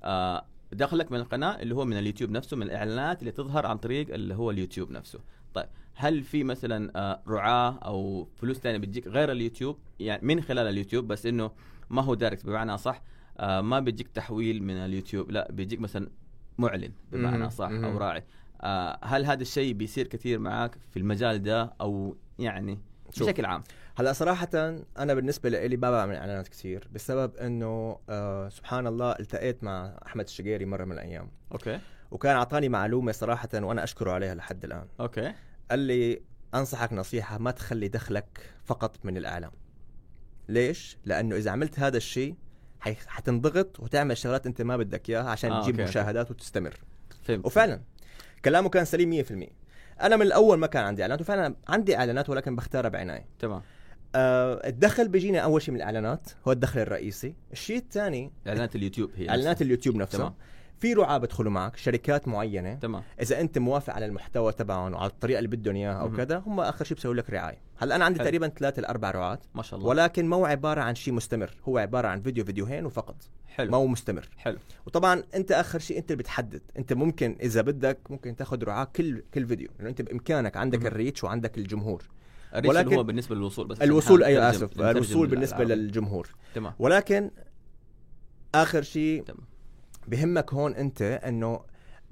[0.05, 4.15] آه دخلك من القناة اللي هو من اليوتيوب نفسه من الإعلانات اللي تظهر عن طريق
[4.15, 5.19] اللي هو اليوتيوب نفسه.
[5.55, 10.67] طيب هل في مثلا آه رعاة أو فلوس ثانية بتجيك غير اليوتيوب يعني من خلال
[10.67, 11.51] اليوتيوب بس إنه
[11.91, 13.03] ما هو direct بمعنى صح
[13.39, 16.09] آه ما بيجيك تحويل من اليوتيوب لا بيجيك مثلا
[16.59, 17.51] معلن بمعنى.
[17.51, 17.69] صح.
[17.71, 18.25] أو راعي
[18.61, 22.79] آه هل هذا الشيء بيصير كثير معاك في المجال ده أو يعني
[23.13, 23.29] شوف.
[23.29, 23.63] بشكل عام
[23.97, 24.49] هلأ صراحة
[24.99, 30.25] أنا بالنسبة لي ما بعمل إعلانات كثير بسبب إنه آه سبحان الله التقيت مع أحمد
[30.25, 34.87] الشقيري مرة من الأيام أوكي وكان أعطاني معلومة صراحة وأنا أشكره عليها لحد الآن.
[35.01, 35.33] أوكي.
[35.71, 36.23] قال لي
[36.55, 39.51] أنصحك نصيحة ما تخلي دخلك فقط من الإعلام.
[40.49, 42.35] ليش؟ لأنه إذا عملت هذا الشيء
[43.07, 45.91] حتنضغط وتعمل شغلات أنت ما بدك إياها عشان آه، تجيب أوكي،.
[45.91, 46.75] مشاهدات وتستمر.
[47.23, 47.47] فهمت.
[47.47, 47.81] وفعلا
[48.45, 49.53] كلامه كان سليم 100%
[50.03, 53.27] أنا من الأول ما كان عندي إعلانات وفعلا عندي إعلانات ولكن بختارها بعناية.
[53.39, 53.63] تمام.
[54.15, 57.35] آه الدخل بيجينا أول شيء من الإعلانات هو الدخل الرئيسي.
[57.53, 59.65] الشيء الثاني إعلانات اليوتيوب هي إعلانات نفسها.
[59.65, 60.19] اليوتيوب نفسه.
[60.19, 60.35] تمام.
[60.81, 62.75] في رعاة بدخلوا معك شركات معينة.
[62.75, 63.03] تمام.
[63.21, 66.11] إذا أنت موافق على المحتوى تبعهم وعلى الطريقة اللي بدهم إياها أو.
[66.17, 67.59] كذا هم آخر شيء بيسوي لك رعاية.
[67.79, 68.25] هلأ أنا عندي حلو.
[68.29, 69.39] تقريبا ثلاثة لاربع رعاة.
[69.55, 69.89] ما شاء الله.
[69.91, 73.17] ولكن مو عبارة عن شيء مستمر هو عبارة عن فيديو فيديوهين وفقط.
[73.49, 73.71] حلو.
[73.71, 74.29] مو مستمر.
[74.37, 74.59] حلو.
[74.87, 76.63] وطبعا أنت آخر شيء أنت اللي بتحدد.
[76.79, 79.69] أنت ممكن إذا بدك ممكن تاخذ رعاة كل كل فيديو.
[79.79, 80.87] لأنه أنت بإمكانك عندك.
[80.87, 82.03] الريتش وعندك الجمهور.
[82.55, 85.65] ال reach ولكن- هو بالنسبة للوصول بس الوصول نترجم- آسف الوصول بالنسبة.
[85.65, 86.29] للجمهور.
[86.55, 86.73] تمام.
[86.79, 87.31] ولكن
[88.55, 89.50] آخر شيء تمام.
[90.09, 91.61] بهمك هون انت انه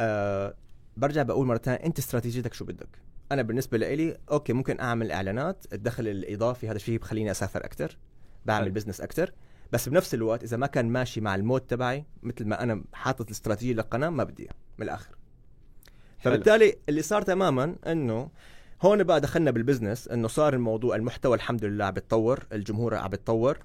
[0.00, 0.54] آه
[0.96, 2.88] برجع بقول مرة ثانية انت استراتيجيتك شو بدك؟
[3.32, 7.98] أنا بالنسبة لي أوكي ممكن أعمل إعلانات الدخل الإضافي هذا الشيء بخليني أسافر أكثر
[8.46, 8.70] بعمل.
[8.70, 9.32] business أكثر
[9.72, 13.26] بس بنفس الوقت إذا ما كان ماشي مع ال mood تبعي مثل ما أنا حاطط
[13.26, 14.48] الاستراتيجية للقناة ما بدي
[14.78, 15.14] من الآخر.
[16.18, 18.30] فبالتالي اللي صار تماما إنه
[18.82, 23.08] هون بقى دخلنا بال business إنه صار الموضوع المحتوى الحمد لله عم بيتطور الجمهور عم
[23.08, 23.58] بيتطور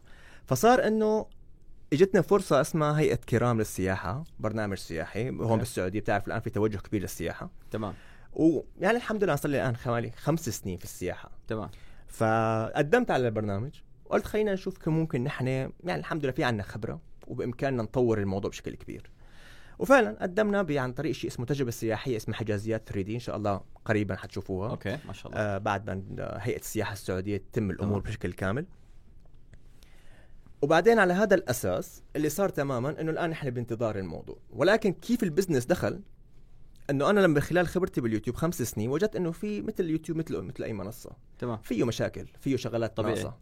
[0.45, 1.25] فصار إنه
[1.93, 5.29] اجتنا فرصة اسمها هيئة كرام للسياحة برنامج سياحي.
[5.29, 5.57] هون أوكي.
[5.57, 7.49] بالسعودية بتعرف الآن في توجه كبير للسياحة.
[7.71, 7.93] تمام.
[8.33, 11.31] ويعني الحمد لله صار لي الآن حوالي خمس سنين في السياحة.
[11.47, 11.69] تمام.
[12.07, 13.71] فقدمت على البرنامج
[14.05, 18.49] وقلت خلينا نشوف كيف ممكن نحن يعني الحمد لله في عنا خبرة وبإمكاننا نطور الموضوع
[18.49, 19.09] بشكل كبير.
[19.79, 23.15] وفعلا قدمنا عن طريق شيء اسمه تجربة سياحية اسمها حجازيات 3D.
[23.15, 24.69] إن شاء الله قريبا حتشوفوها.
[24.69, 25.41] أوكي ما شاء الله.
[25.43, 28.11] آه بعد ما هيئة السياحة السعودية تتم الأمور تمام.
[28.11, 28.65] بشكل كامل.
[30.63, 34.37] وبعدين على هذا الأساس اللي صار تماما إنه الآن نحن بانتظار الموضوع.
[34.49, 36.01] ولكن كيف ال business دخل؟
[36.89, 40.63] إنه أنا لما خلال خبرتي باليوتيوب خمس سنين وجدت إنه في مثل اليوتيوب مثل مثل
[40.63, 41.11] أي منصة.
[41.39, 41.57] تمام.
[41.57, 43.13] فيه مشاكل فيه شغلات طبيعي.
[43.13, 43.37] ناقصة.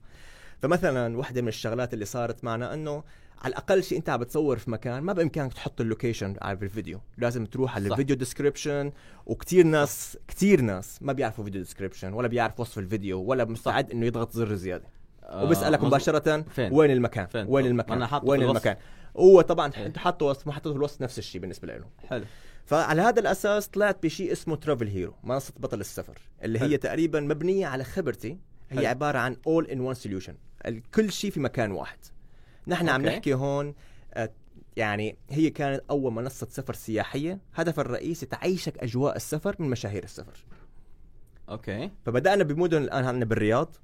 [0.62, 3.04] فمثلا واحدة من الشغلات اللي صارت معنا إنه
[3.42, 7.02] على الأقل شيء أنت عم بتصور في مكان ما بإمكانك تحط ال location على الفيديو.
[7.18, 7.90] لازم تروح على.
[7.90, 8.92] ال video description
[9.26, 14.06] وكتير ناس كتير ناس ما بيعرفوا video description ولا بيعرف وصف الفيديو ولا مستعد إنه
[14.06, 15.01] يضغط زر زيادة.
[15.34, 15.88] وبيسالك مظبوط.
[15.88, 18.42] مباشرة فين؟ وين المكان فين؟ وين المكان أنا حاطه وين.
[18.42, 18.78] المكان
[19.18, 19.86] هو طبعا إيه.
[19.86, 22.26] انت حاطه وصف ما الوصف نفس الشيء بالنسبة له حلو
[22.66, 26.76] فعلى هذا الأساس طلعت بشيء اسمه ترافل هيرو منصة بطل السفر اللي هي حلو.
[26.76, 28.38] تقريبا مبنية على خبرتي
[28.70, 28.88] هي حلو.
[28.88, 30.36] عبارة عن all in one solution
[30.96, 31.98] كل شيء في مكان واحد
[32.68, 33.16] نحن عم أوكي.
[33.16, 33.76] نحكي هون
[34.14, 34.30] آه،
[34.78, 40.46] يعني هي كانت أول منصة سفر سياحية هدفها الرئيسي تعيشك أجواء السفر من مشاهير السفر
[41.50, 43.76] أوكي فبدأنا بمدن الآن عندنا بالرياض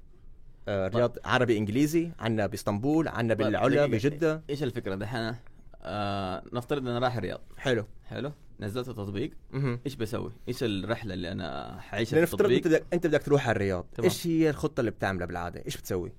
[0.68, 3.86] آه، الرياض عربي إنجليزي عندنا بإسطنبول عندنا طيب، بالعلا.
[3.86, 4.42] بجدة.
[4.50, 5.34] إيش الفكرة دحين؟
[5.82, 7.40] آه نفترض ان أنا رايح الرياض.
[7.56, 7.84] حلو.
[8.04, 8.32] حلو.
[8.60, 9.80] نزلت تطبيق مهم.
[9.86, 13.56] إيش بسوي؟ إيش الرحلة اللي أنا حعيشها في التطبيق؟ أنت بدك أنت بدك تروح على
[13.56, 13.86] الرياض.
[14.04, 16.12] إيش هي الخطة اللي بتعملها بالعادة؟ إيش بتسوي؟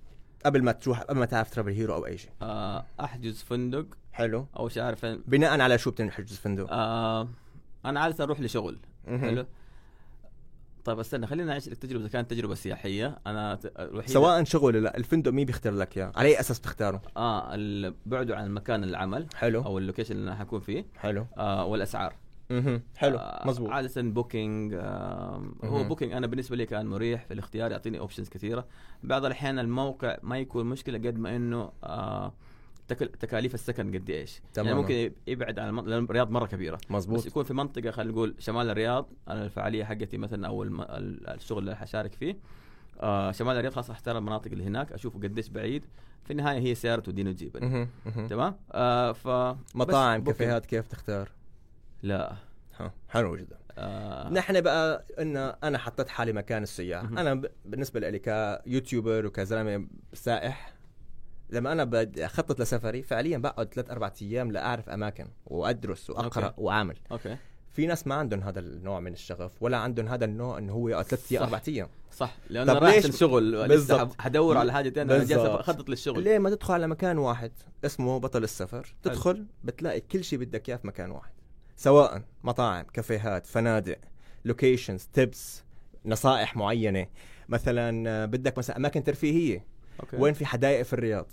[0.46, 2.32] قبل ما تروح قبل ما تعرف ترافل هيرو أو أي شيء.
[2.42, 3.86] آه أحجز فندق.
[4.12, 4.48] حلو.
[4.58, 7.30] أو شيء عارف فين بناء على شو بتنحجز فندق؟ آه
[7.86, 8.80] أنا عادة أروح لشغل.
[9.08, 9.46] حلو.
[10.86, 13.20] طيب استنى خلينا نعيش التجربه إذا كانت تجربة سياحية.
[13.28, 17.02] أنا الوحيده سواء شغل ولا لا الفندق مين بيختار لك اياه على أي أساس بتختاره؟
[17.18, 19.62] آه بعده عن مكان العمل حلو.
[19.62, 20.86] أو ال location اللي أنا حكون فيه.
[20.98, 21.26] حلو.
[21.38, 22.16] آه والأسعار.
[22.50, 22.82] مهم.
[22.98, 23.18] حلو.
[23.18, 25.84] آه مزبوط عادة بوكينج آه هو.
[25.84, 28.66] بوكينج أنا بالنسبة لي كان مريح في الاختيار يعطيني options كثيرة.
[29.04, 32.34] بعض الأحيان الموقع ما يكون مشكلة قد ما إنه آه
[32.94, 34.36] تكاليف السكن قد إيش.
[34.38, 34.82] يعني تماماً.
[34.82, 36.76] ممكن يبعد عن المنطقة لأن الرياض مرة كبيرة.
[36.76, 41.60] بس مزبوط يكون في منطقة خلينا نقول شمال الرياض أنا الفعالية حقتي مثلا أو الشغل
[41.60, 42.38] اللي حشارك فيه
[43.02, 45.86] آه شمال الرياض خلاص اختار المناطق اللي هناك أشوفه قديش بعيد.
[46.24, 47.88] في النهاية هي سيارة توديني وتجيبني.
[48.30, 49.28] تمام؟ آه ف
[49.76, 50.28] مطاعم بس.
[50.28, 51.32] كافيهات كيف تختار؟
[52.04, 52.34] لا.
[52.80, 53.58] ها حلو جدا.
[53.78, 54.30] آه.
[54.30, 57.04] نحن بقى إن أنا حطيت حالي مكان السياح.
[57.04, 60.74] أنا بالنسبة لي ك YouTuber وكزلمة سائح
[61.50, 66.56] لما أنا بدي أخطط لسفري فعليا بقعد ثلاث أربع أيام لأعرف أماكن وأدرس وأقرأ أوكي.
[66.58, 66.98] وأعمل.
[67.12, 67.38] أوكي.
[67.70, 71.06] في ناس ما عندهم هذا النوع من الشغف ولا عندهم هذا النوع إنه هو يقعد
[71.06, 71.44] ثلاث أيام.
[71.44, 71.88] أربع أيام.
[72.12, 72.36] صح.
[72.50, 74.22] لأنه رايح الشغل بالضبط.
[74.22, 75.42] حدور على حاجة ثانية أنا جالس.
[75.42, 76.24] أخطط للشغل.
[76.24, 77.52] ليه؟ ما تدخل على مكان واحد
[77.86, 78.96] اسمه بطل السفر.
[79.04, 81.32] تدخل بتلاقي كل شيء بدك إياه في مكان واحد.
[81.76, 83.98] سواء مطاعم كافيهات فنادق
[84.46, 85.64] locations tips
[86.06, 87.08] نصائح معينة.
[87.50, 89.66] مثلا آه، بدك مثلا أماكن ترفيهية.
[90.00, 90.18] أوكي.
[90.18, 91.28] وين في حدائق في الرياض؟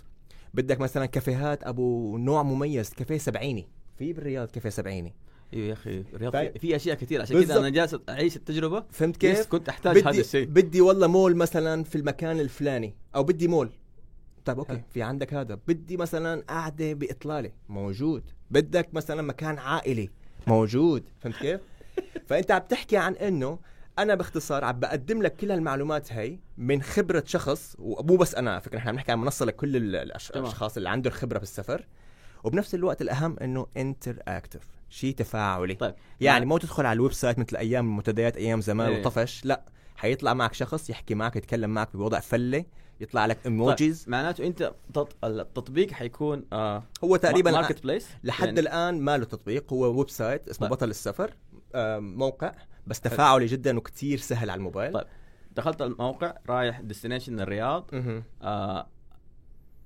[0.57, 3.69] بدك مثلا كافيهات أبو نوع مميز كافيه سبعيني.
[3.99, 5.15] في بالرياض كافيه سبعيني.
[5.55, 6.59] أيوه يا أخي الرياض طيب.
[6.59, 7.59] في- أشياء كثير عشان كذا.
[7.59, 8.85] أنا جالس أعيش التجربة.
[8.91, 10.47] فهمت كيف؟ كنت أحتاج هذا بدي الشيء.
[10.47, 13.71] بدي والله مول مثلا في المكان الفلاني أو بدي مول.
[14.45, 14.83] طيب okay.
[14.91, 15.59] في عندك هذا.
[15.69, 17.51] بدي مثلا قعده بإطلالة.
[17.69, 18.23] موجود.
[18.51, 20.11] بدك مثلا مكان عائلي.
[20.47, 21.05] موجود.
[21.21, 21.61] فهمت كيف؟
[22.29, 23.59] فأنت عم تحكي عن إنه
[23.99, 28.79] أنا باختصار عم بقدم لك كل هالمعلومات هي من خبرة شخص ومو بس أنا فكرة
[28.79, 29.77] نحن عم نحكي عن منصة لكل.
[29.77, 31.87] الأشخاص اللي عندهم خبرة بالسفر
[32.45, 37.57] وبنفس الوقت الأهم إنه interactive شيء تفاعلي طيب يعني مو تدخل على ال website مثل
[37.57, 39.01] أيام المنتديات أيام زمان إيه.
[39.01, 39.65] وطفش لا
[39.97, 42.65] حيطلع معك شخص يحكي معك يتكلم معك بوضع فلة
[43.01, 44.11] يطلع لك emojis طيب.
[44.11, 45.25] معناته أنت تط...
[45.25, 50.69] التطبيق حيكون آه هو تقريبا marketplace لحد يعني- الآن ما له تطبيق هو website اسمه
[50.69, 50.77] طيب.
[50.77, 51.35] بطل السفر
[51.75, 52.53] آه، موقع
[52.87, 55.07] بس تفاعلي جدا وكتير سهل على الموبايل طيب.
[55.57, 57.91] دخلت الموقع رايح destination الرياض.
[58.43, 58.87] آه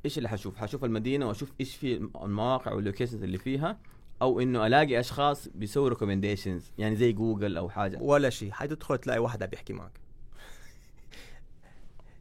[0.05, 3.79] إيش اللي حشوف؟ حشوف المدينة وأشوف إيش في المواقع وال locations اللي فيها
[4.23, 9.19] أو إنه ألاقي أشخاص بيسووا recommendations يعني زي جوجل أو حاجة ولا شيء حتدخل تلاقي
[9.19, 10.01] واحد عم بيحكي معك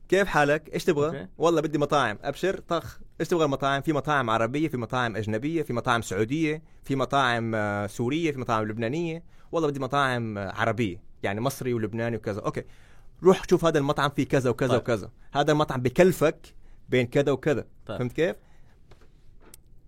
[0.10, 1.28] كيف حالك؟ إيش تبغى؟ okay.
[1.38, 5.74] والله بدي مطاعم، أبشر طخ، إيش تبغى المطاعم؟ في مطاعم عربية، في مطاعم أجنبية، في
[5.74, 11.73] مطاعم سعودية، في مطاعم آه، سورية، في مطاعم لبنانية، والله بدي مطاعم عربية، يعني مصري
[11.73, 12.63] ولبناني وكذا، okay.
[13.23, 14.79] روح شوف هذا المطعم فيه كذا وكذا طيب.
[14.79, 16.55] وكذا، هذا المطعم بكلفك
[16.89, 17.97] بين كذا وكذا، طيب.
[17.97, 18.35] فهمت كيف؟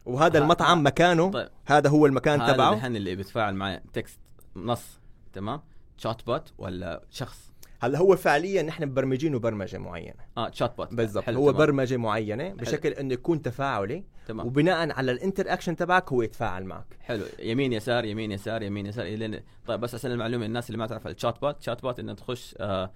[0.05, 1.49] وهذا ها- المطعم ها- مكانه طيب.
[1.65, 4.19] هذا هو المكان هذا تبعه الحين اللي بيتفاعل معي text
[4.55, 4.99] نص
[5.33, 5.61] تمام
[5.97, 7.50] chatbot ولا شخص
[7.83, 10.13] هلا هو فعليا نحن مبرمجينه برمجه معينة.
[10.37, 11.23] آه chatbot بالضبط.
[11.23, 11.65] حلو، هو تمام.
[11.65, 14.03] برمجة معينة بشكل إنه يكون تفاعلي.
[14.27, 14.47] تمام.
[14.47, 16.85] وبناء على ال interaction تبعك هو يتفاعل معك.
[16.99, 17.23] حلو.
[17.39, 21.07] يمين يسار يمين يسار يمين يسار الين طيب بس عشان المعلومة الناس اللي ما تعرف
[21.07, 22.91] ال chatbot chatbot إنه تخش آه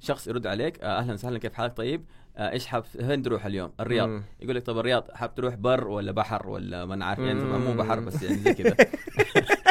[0.00, 2.04] شخص يرد عليك آه أهلا وسهلا كيف حالك؟ طيب
[2.36, 4.08] آه إيش حاب وين تروح اليوم؟ الرياض.
[4.08, 4.22] مم.
[4.40, 7.44] يقول لك طب الرياض حاب تروح بر ولا بحر ولا ما أنا عارف يعني.
[7.44, 8.76] مو بحر بس يعني زي كذا.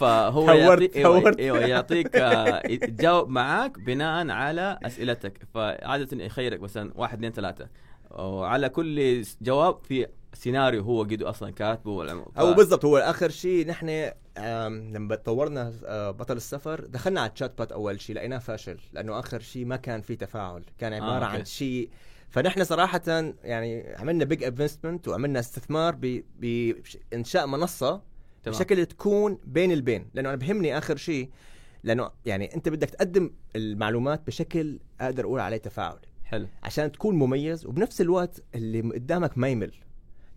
[0.00, 1.36] فهو يعطيك إيوه.
[1.38, 7.68] أيوة يعطيك آه يتجاوب معاك بناء على أسئلتك فعادة يخيرك مثلا واحد اثنين ثلاثة
[8.10, 13.66] وعلى كل جواب في سيناريو هو قد أصلا كاتبه ولا أو بالضبط هو آخر شيء
[13.66, 14.10] نحن
[14.94, 19.40] لما طورنا آه، بطل السفر دخلنا على ال chatbot أول شيء لقيناه فاشل لأنه آخر
[19.40, 21.44] شيء ما كان في تفاعل كان عبارة آه، عن.
[21.44, 21.90] شيء
[22.28, 23.02] فنحن صراحة
[23.42, 25.96] يعني عملنا big investment وعملنا استثمار
[26.38, 28.09] بإنشاء منصة
[28.42, 28.56] تمام.
[28.56, 30.06] بشكل تكون بين البين.
[30.14, 31.30] لأنه أنا بهمني آخر شيء
[31.84, 36.46] لأنه يعني أنت بدك تقدم المعلومات بشكل أقدر أقول عليه تفاعلي حلو.
[36.62, 39.72] عشان تكون مميز وبنفس الوقت اللي قدامك ما يمل.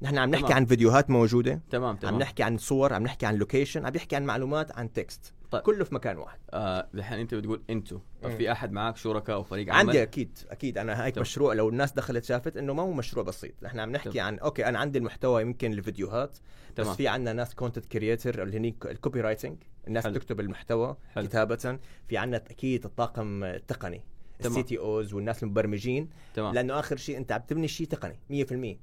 [0.01, 0.55] نحن عم نحكي تمام.
[0.55, 2.13] عن فيديوهات موجودة تمام تمام.
[2.13, 5.61] عم نحكي عن صور عم نحكي عن location عم نحكي عن معلومات عن text طيب.
[5.63, 8.37] كله في مكان واحد آه الحين أنت بتقول انتو طب مم.
[8.37, 11.21] في أحد معك شركاء أو فريق عمل عندي أكيد أكيد أنا هيك تمام.
[11.21, 14.25] مشروع لو الناس دخلت شافت إنه ما هو مشروع بسيط نحن عم نحكي تمام.
[14.25, 16.37] عن okay أنا عندي المحتوى يمكن الفيديوهات
[16.75, 16.89] تمام.
[16.89, 20.13] بس في عندنا ناس content creator اللي هني ال copywriting الناس حلو.
[20.13, 21.27] بتكتب المحتوى حلو.
[21.27, 24.01] كتابة في عندنا أكيد الطاقم التقني.
[24.45, 28.77] ال CTOs والناس المبرمجين تمام لأنه آخر شيء أنت عم تبني شيء تقني 100%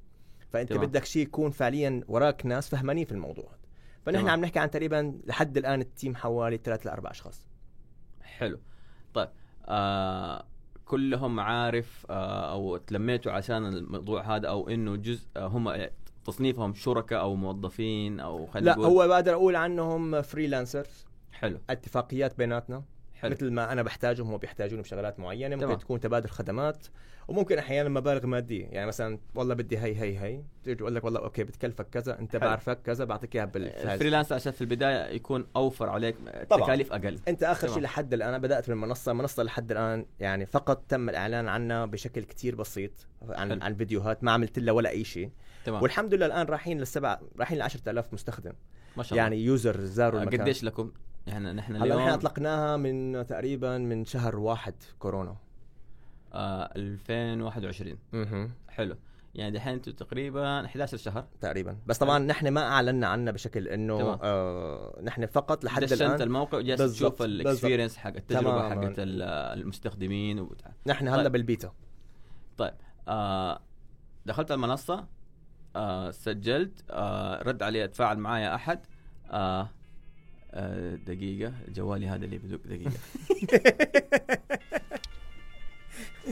[0.51, 0.87] فأنت تمام.
[0.87, 3.60] بدك شيء يكون فعليا وراك ناس فهمانين في الموضوع
[4.07, 4.29] فنحن.
[4.29, 7.47] عم نحكي عن تقريبا لحد الآن ال team حوالي ثلاث لأربع أشخاص.
[8.23, 8.59] حلو.
[9.15, 9.29] طيب
[9.65, 10.45] آه
[10.85, 15.89] كلهم عارف آه أو تلميتوا عشان الموضوع هذا أو إنه جزء آه هم
[16.25, 21.59] تصنيفهم شركاء أو موظفين أو خلينا لا نقول هو بقدر أقول عنهم freelancers حلو.
[21.71, 22.83] اتفاقيات بيناتنا.
[23.15, 23.31] حلو.
[23.31, 25.57] مثل ما أنا بحتاجهم هم بيحتاجوني بشغلات معينة.
[25.57, 25.79] ممكن تمام.
[25.79, 26.87] تكون تبادل خدمات
[27.31, 28.67] وممكن أحيانا مبالغ مادية.
[28.67, 32.33] يعني مثلا والله بدي هي هي هي تيجي تقول لك والله okay بتكلفك كذا أنت
[32.33, 32.41] حلو.
[32.41, 33.87] بعرفك كذا بعطيك إياها بالفاز.
[33.87, 36.17] ال freelance عشان في البداية يكون أوفر عليك.
[36.51, 37.19] تكاليف أقل.
[37.29, 37.69] أنت آخر.
[37.69, 42.55] شيء لحد الآن بدأت بالمنصة المنصه لحد الآن يعني فقط تم الإعلان عنها بشكل كتير
[42.55, 42.91] بسيط
[43.29, 43.61] عن حلو.
[43.63, 45.31] عن فيديوهات ما عملت لها ولا أي شيء.
[45.65, 45.83] تمام.
[45.83, 48.53] والحمد لله الآن رايحين للسبع رايحين ل 10000 مستخدم.
[48.97, 49.23] ما شاء الله.
[49.23, 50.41] يعني user زاروا آه، المكان.
[50.41, 50.93] قديش لكم؟
[51.27, 55.37] يعني نحن هلا اليوم نحن أطلقناها من تقريبا من شهر واحد كورونا.
[56.33, 58.97] آه 2021 أها حلو.
[59.35, 61.27] يعني دحين أنتم تقريبا 11 شهر.
[61.41, 61.77] تقريبا.
[61.87, 64.01] بس طبعا نحن ما أعلنا عنها بشكل إنه.
[64.23, 66.23] آه نحن فقط لحد دشنت الآن.
[66.23, 68.71] الموقع وجالس تشوف ال experience حق التجربة.
[68.71, 69.23] حقت ال-
[69.61, 70.73] المستخدمين وبتاع.
[70.87, 71.33] نحن هلا طيب.
[71.33, 71.73] بالبيتا.
[72.59, 72.75] طيب
[73.09, 73.61] آه
[74.27, 75.07] دخلت المنصة
[75.77, 78.81] آه سجلت آه رد علي اتفاعل معايا أحد.
[79.31, 79.69] آه
[80.53, 82.91] آه دقيقة جوالي هذا اللي بدق دقيقة.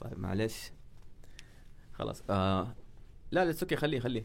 [0.00, 0.70] طيب معلش.
[1.92, 2.74] خلاص آه
[3.30, 4.24] لا لا okay خليه خليه.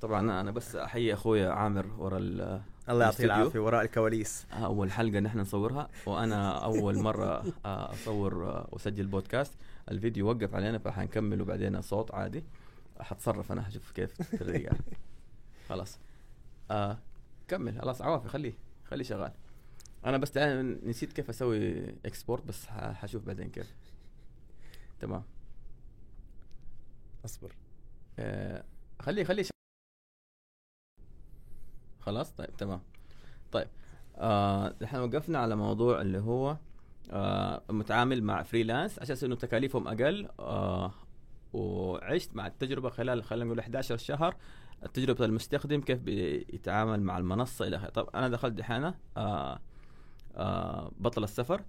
[0.00, 3.24] طبعا أنا بس أحيي اخويا عامر ورا ال- الله يعطيه.
[3.24, 4.46] العافية وراء الكواليس.
[4.52, 9.52] أول حلقة نحن نصورها وأنا أول مرة آه، أصور آه، وأسجل بودكاست.
[9.90, 12.44] الفيديو وقف علينا فحنكمل وبعدين صوت عادي.
[13.00, 14.76] حتصرف أنا حشوف كيف الطريقة
[15.68, 15.98] خلاص.
[16.70, 16.98] آه.
[17.48, 17.80] كمل.
[17.80, 18.52] خلاص عوافي خليه
[18.84, 19.32] خليه شغال.
[20.04, 23.74] أنا بس نسيت كيف أسوي export بس حشوف بعدين كيف.
[25.00, 25.22] تمام.
[27.24, 27.52] أصبر.
[28.18, 28.64] آه
[29.00, 29.50] خليه خليه ش...
[32.00, 32.80] خلاص؟ طيب تمام.
[33.52, 33.68] طيب
[34.16, 36.56] آه إحنا وقفنا على موضوع اللي هو
[37.10, 40.92] آه متعامل مع فريلانس عشان إنه تكاليفهم أقل آه
[41.52, 44.36] وعشت مع التجربة خلال خلينا نقول 11 شهر.
[44.94, 47.88] تجربه المستخدم كيف بيتعامل مع المنصة إلى آخره.
[47.88, 49.60] طب أنا دخلت دحين آه
[50.36, 51.64] آه بطل السفر.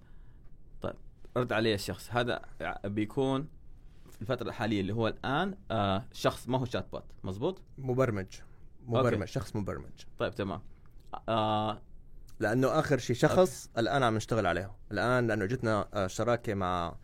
[0.80, 0.94] طيب
[1.36, 2.10] رد علي الشخص.
[2.10, 2.42] هذا
[2.84, 3.48] بيكون
[4.10, 8.26] في الفترة الحالية اللي هو الآن آه شخص ما هو chatbot مزبوط مبرمج
[8.86, 9.26] مبرمج okay.
[9.26, 10.04] شخص مبرمج.
[10.18, 10.62] طيب تمام.
[11.28, 11.82] آه
[12.40, 14.72] لأنه آخر شيء شخص الآن عم نشتغل عليه.
[14.92, 16.96] الآن لأنه جتنا شراكة مع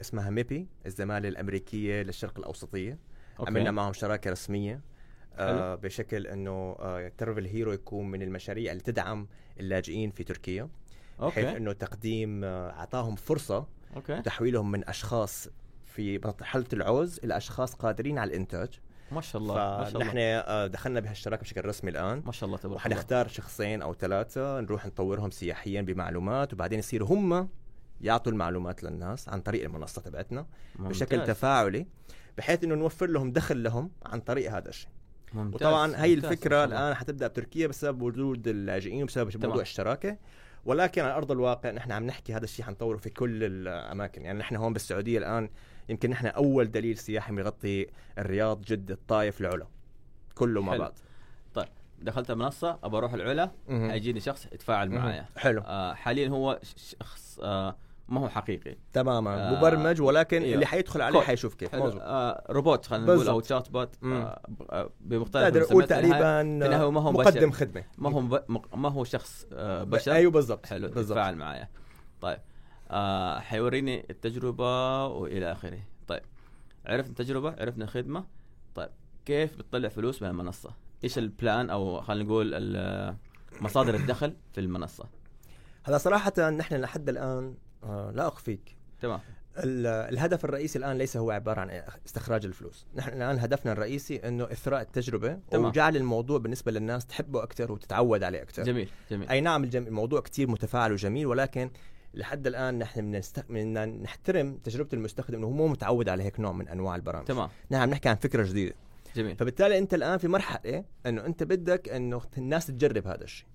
[0.00, 2.98] اسمها ميبي الزمالة الأمريكية للشرق الأوسطية.
[3.38, 3.50] okay.
[3.50, 4.80] عملنا معهم شراكة رسمية.
[5.38, 9.28] آه بشكل إنه آه Travel Hero يكون من المشاريع اللي تدعم
[9.60, 10.68] اللاجئين في تركيا
[11.20, 13.66] حيث okay إنه تقديم آه، أعطاهم فرصة
[13.96, 14.22] okay.
[14.22, 15.48] تحويلهم من أشخاص
[15.84, 18.80] في مرحله العوز إلى أشخاص قادرين على الإنتاج.
[19.12, 20.12] ما شاء الله ما شاء الله.
[20.16, 22.22] آه، دخلنا بهالشراكه بشكل رسمي الآن.
[22.26, 22.76] ما شاء الله تبارك الله.
[22.76, 27.48] وحنختار شخصين أو ثلاثة نروح نطورهم سياحيا بمعلومات وبعدين يصيروا هم
[28.00, 30.46] يعطوا المعلومات للناس عن طريق المنصة تبعتنا
[30.78, 31.36] بشكل ممتاز.
[31.36, 31.86] تفاعلي
[32.38, 34.88] بحيث إنه نوفر لهم دخل لهم عن طريق هذا الشيء.
[35.34, 35.54] ممتاز.
[35.54, 36.32] وطبعا هي ممتاز.
[36.32, 36.76] الفكرة الله.
[36.78, 39.46] الآن حتبدأ بتركيا بسبب وجود اللاجئين وبسبب تمام.
[39.46, 40.16] موضوع الشراكه
[40.64, 44.56] ولكن على أرض الواقع نحن عم نحكي هذا الشيء حنطوره في كل الأماكن يعني نحن
[44.56, 45.50] هون بالسعودية الآن
[45.88, 47.86] يمكن نحن أول دليل سياحي بيغطي
[48.18, 49.66] الرياض جدة الطايف العلا
[50.34, 50.76] كله مع.
[50.76, 50.94] بعض
[51.54, 51.68] طيب
[52.02, 53.50] دخلت المنصة أبى أروح العلا.
[53.68, 54.90] حيجيني شخص يتفاعل.
[54.90, 57.76] معايا حلو آه حاليا هو شخص آه
[58.08, 58.76] ما هو حقيقي.
[58.92, 59.50] تماما.
[59.50, 60.54] آه، مبرمج ولكن أيوه.
[60.54, 61.20] اللي حيدخل عليه.
[61.20, 61.74] حيشوف كيف.
[61.74, 63.40] آه روبوت خلينا نقول أو.
[63.40, 63.96] تشات بوت.
[64.04, 67.50] آه بمختلف النهاية- تقريبا النهاية ما هو مقدم بشر.
[67.50, 67.84] خدمة.
[67.98, 68.44] ما هو
[68.76, 70.12] ما هو شخص آه بشر.
[70.12, 70.66] أيوه بالضبط.
[70.66, 71.68] حلو يتفاعل معايا.
[72.20, 72.38] طيب.
[72.90, 75.78] آه حيوريني التجربة وإلى آخره.
[76.08, 76.22] طيب.
[76.86, 78.24] عرفنا التجربة عرفنا الخدمة
[78.74, 78.90] طيب.
[79.24, 80.70] كيف بتطلع فلوس من المنصة؟
[81.04, 83.14] إيش البلان أو خلينا نقول
[83.60, 85.04] مصادر الدخل في المنصة؟
[85.84, 89.20] هلا صراحة نحن لحد الآن آه، لا أخفيك تمام
[89.58, 94.44] ال- الهدف الرئيسي الآن ليس هو عبارة عن استخراج الفلوس، نحن الآن هدفنا الرئيسي إنه
[94.44, 95.64] إثراء التجربة تمام.
[95.64, 98.62] وجعل الموضوع بالنسبة للناس تحبه أكثر وتتعود عليه أكثر.
[98.62, 99.86] جميل جميل أي نعم الجم...
[99.86, 101.70] الموضوع كتير متفاعل وجميل ولكن
[102.14, 103.20] لحد الآن نحن.
[103.48, 107.26] بدنا نحترم تجربة المستخدم إنه هو مو متعود على هيك نوع من أنواع البرامج.
[107.26, 108.74] تمام نحن عم نحكي عن فكرة جديدة،
[109.16, 113.46] جميل فبالتالي أنت الآن في مرحلة إنه أنت بدك إنه الناس تجرب هذا الشيء.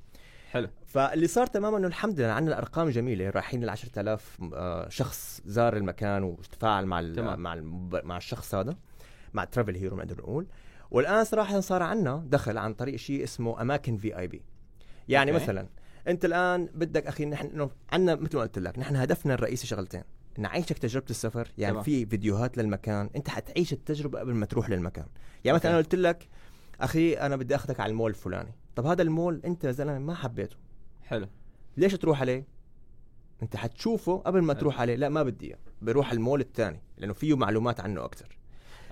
[0.49, 5.41] حلو فاللي صار تماما إنه الحمد لله عندنا ارقام جميلة رايحين ل 10000 آه، شخص
[5.45, 7.01] زار المكان وتفاعل مع.
[7.35, 7.61] مع
[8.03, 8.75] مع الشخص هذا
[9.33, 10.47] مع ترافل هيرو نقدر نقول
[10.91, 14.41] والآن صراحة صار عندنا دخل عن طريق شيء اسمه اماكن في اي بي
[15.07, 15.43] يعني okay.
[15.43, 15.67] مثلا
[16.07, 20.03] أنت الآن بدك أخي نحن عندنا مثل ما قلت لك نحن هدفنا الرئيسي شغلتين
[20.37, 21.83] نعيشك تجربة السفر يعني تمام.
[21.83, 25.05] في فيديوهات للمكان أنت حتعيش التجربة قبل ما تروح للمكان
[25.43, 25.77] يعني مثلا أوكي.
[25.77, 26.29] أنا قلت لك
[26.81, 30.57] أخي أنا بدي أخذك على المول الفلاني طب هذا المول أنت يا زلمة ما حبيته
[31.03, 31.27] حلو
[31.77, 32.47] ليش تروح عليه؟
[33.43, 34.59] أنت حتشوفه قبل ما حلو.
[34.61, 38.37] تروح عليه لا ما بدي إياه بروح المول الثاني لأنه فيه معلومات عنه أكثر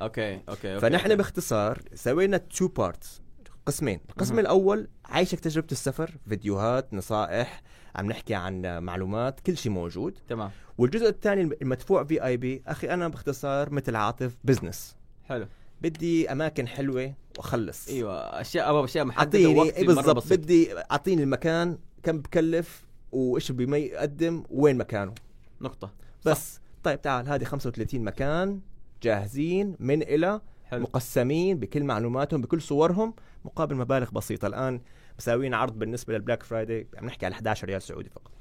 [0.02, 0.80] okay okay, okay.
[0.80, 1.16] فنحن okay.
[1.16, 3.22] باختصار سوينا two parts
[3.66, 4.40] قسمين القسم.
[4.40, 7.62] الأول عايشك تجربة السفر فيديوهات نصائح
[7.96, 13.08] عم نحكي عن معلومات كل شيء موجود تمام والجزء الثاني المدفوع في e-book أخي أنا
[13.08, 15.48] باختصار مثل عاطف business حلو
[15.82, 17.88] بدي أماكن حلوة وأخلص.
[17.88, 20.34] أيوه أشياء أبغى أشياء محددة أعطيني وقت إيه بالضبط.
[20.34, 25.14] بدي أعطيني المكان كم بكلف وإيش بما يقدم وين مكانه.
[25.62, 25.94] نقطة.
[26.26, 28.60] بس طيب تعال هذه 35 مكان
[29.04, 30.82] جاهزين من إلى حلو.
[30.82, 33.14] مقسمين بكل معلوماتهم بكل صورهم
[33.46, 34.48] مقابل مبالغ بسيطة.
[34.48, 34.82] الآن
[35.20, 38.32] مساويين عرض بالنسبة للبلاك فرايداي عم نحكي على 11 ريال سعودي فقط.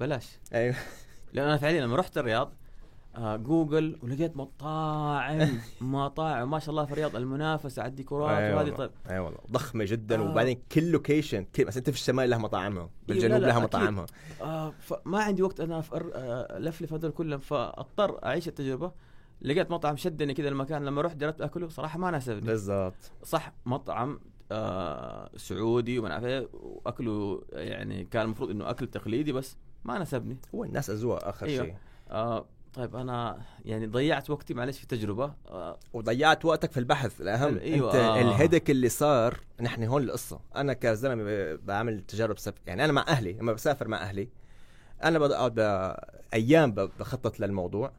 [0.00, 0.38] بلاش.
[0.54, 0.76] أيوه.
[1.32, 2.52] لأن أنا فعليا لما رحت الرياض
[3.16, 8.70] آه جوجل ولقيت مطاعم مطاعم ما شاء الله في الرياض المنافسة على الديكورات أيوة وهذه.
[8.70, 8.90] طيب.
[9.10, 10.18] أي والله ضخمة جدا.
[10.18, 10.30] آه.
[10.30, 13.58] وبعدين كل location كل مثلا أنت في الشمال لها مطاعمها بالجنوب لها.
[13.58, 14.06] مطاعمها
[14.42, 17.40] آه فما عندي وقت أنا أفر آه لفلف هذول كلهم.
[17.40, 18.92] فأضطر أعيش التجربة.
[19.42, 20.84] لقيت مطعم شدني كذا المكان.
[20.84, 22.40] لما رحت جربت أكله صراحة ما ناسبني.
[22.40, 22.94] بالضبط.
[23.24, 24.20] صح مطعم
[24.52, 30.36] آه سعودي وما اعرف إيه، وأكله يعني كان المفروض إنه أكل تقليدي بس ما ناسبني.
[30.54, 31.64] هو الناس أذواق آخر أيوة.
[31.64, 31.74] شيء.
[32.10, 32.44] آه
[32.74, 35.32] طيب أنا يعني ضيعت وقتي معلش في تجربة.
[35.48, 37.58] آه وضيعت وقتك في البحث الأهم.
[37.58, 38.20] أيوة، أنت آه.
[38.20, 40.40] الهدك اللي صار نحن هون القصة.
[40.56, 44.28] أنا كزلمة بعمل تجارب سفر يعني أنا مع أهلي لما بسافر مع أهلي
[45.04, 45.96] أنا بقعد ب-
[46.34, 47.92] أيام بخطط للموضوع.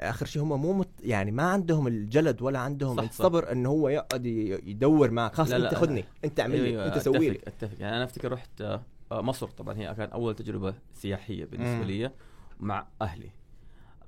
[0.00, 3.08] آخر شيء هم مو مت يعني ما عندهم الجلد ولا عندهم صح، صح.
[3.10, 5.34] الصبر انه هو يقعد يدور معك.
[5.34, 7.38] خلاص لا، أنت خذني أنت اعمل لي أيوة، أنت سوي لي.
[7.46, 7.80] أتفق.
[7.80, 8.82] يعني أنا أفتكر رحت آه،
[9.12, 11.84] آه، مصر طبعا هي كانت أول تجربة سياحية بالنسبة.
[11.84, 12.10] لي
[12.60, 13.30] مع أهلي.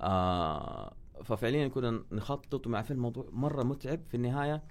[0.01, 4.63] آه ففعليا كنا نخطط ومع في الموضوع مرة متعب في النهاية.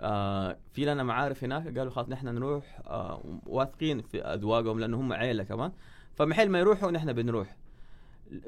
[0.00, 5.12] آه في لنا معارف هناك قالوا خلاص نحن نروح آه واثقين في أذواقهم لأنه هم
[5.12, 5.72] عيلة كمان.
[6.14, 7.56] فمحل ما يروحوا نحن بنروح.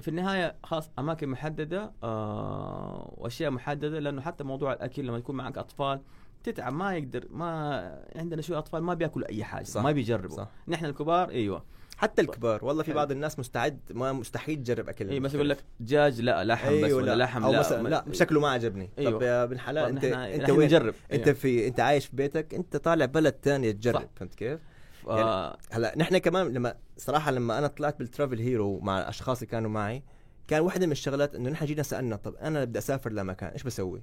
[0.01, 5.59] في النهاية خلاص أماكن محددة آه وأشياء محددة لأنه حتى موضوع الأكل لما يكون معك
[5.59, 6.01] أطفال
[6.43, 10.37] تتعب ما يقدر ما عندنا شوية أطفال ما بياكلوا أي حاجة صح، ما بيجربوا.
[10.37, 10.49] صح.
[10.69, 11.63] نحن الكبار أيوه.
[11.99, 12.93] حتى الكبار والله في.
[12.93, 16.85] بعض الناس مستعد ما مستحيل تجرب أكل اي بس يقول لك دجاج لا لحم بس
[16.85, 17.25] أيوة ولا لا.
[17.25, 19.13] لحم أو لا مثلا لا شكله ما عجبني أيوة.
[19.13, 21.39] طب يا ابن حلال أنت أنت وين نجرب أنت أيوة.
[21.39, 24.09] في أنت عايش في بيتك أنت طالع بلد تانية تجرب صح.
[24.17, 24.61] فهمت كيف؟
[25.09, 29.51] آه هلا نحن كمان لما صراحة لما أنا طلعت بال Travel Hero مع الاشخاص اللي
[29.51, 30.03] كانوا معي
[30.49, 34.03] كان واحدة من الشغلات إنه نحن جينا سألنا طب أنا بدي أسافر لمكان إيش بسوي؟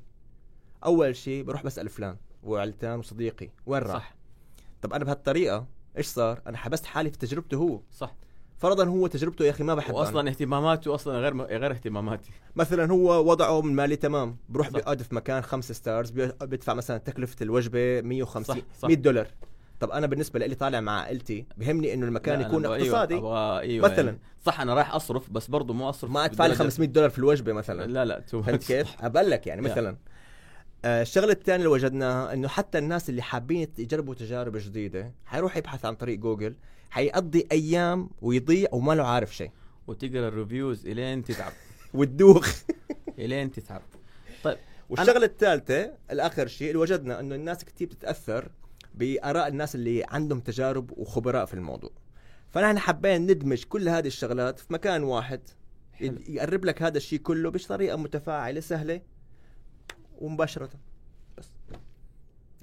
[0.86, 4.16] أول شيء بروح بسأل فلان وعلتان وصديقي وين راح؟ صح
[4.82, 5.68] طب أنا بهالطريقة
[5.98, 8.16] إيش صار؟ أنا حبست حالي في تجربته هو صح
[8.58, 10.00] فرضا هو تجربته يا أخي ما بحبها أنا.
[10.00, 14.70] واصلا اهتماماته أصلا غير غير اهتماماتي مثلا هو وضعه من مالي تمام بروح.
[14.70, 18.88] بيقعد في مكان خمس stars بي- بيدفع مثلا تكلفة الوجبة 150 صح، صح.
[18.88, 19.28] 100 دولار
[19.80, 23.60] طب أنا بالنسبة لي طالع مع عائلتي بهمني إنه المكان أنا يكون أبغى- اقتصادي أيوة
[23.60, 24.06] أيوة مثلاً.
[24.06, 27.10] يعني صح أنا رايح أصرف بس برضه مو أصرف ما أدفع لي بدرجة- 500 دولار
[27.10, 29.62] في الوجبة مثلا لا لا تو فهمت كيف؟ أبقول لك يعني.
[29.62, 29.98] مثلا
[30.86, 35.96] الشغلة الثانية اللي وجدناها إنه حتى الناس اللي حابين يجربوا تجارب جديدة حيروح يبحث عن
[35.96, 36.56] طريق جوجل
[36.90, 39.52] حيقضي أيام ويضيع وما له عارف شيء.
[39.88, 41.52] وتقرأ ال reviews إلين تتعب.
[41.94, 42.56] وتدوخ.
[43.20, 43.82] إلين تتعب.
[44.44, 44.58] طيب
[44.90, 48.52] والشغلة الثالثة الآخر شيء اللي وجدنا إنه الناس كثير بتتأثر
[48.96, 51.92] بآراء الناس اللي عندهم تجارب وخبراء في الموضوع.
[52.50, 55.42] فنحن حبينا ندمج كل هذه الشغلات في مكان واحد
[55.94, 56.18] حلو.
[56.28, 59.02] يقرب لك هذا الشيء كله بطريقة متفاعلة سهلة
[60.18, 60.70] ومباشرة.
[61.38, 61.50] بس.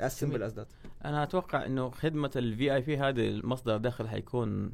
[0.00, 0.66] As simple as that.
[1.04, 4.72] أنا أتوقع إنه خدمة الفي اي بي هذا المصدر دخل حيكون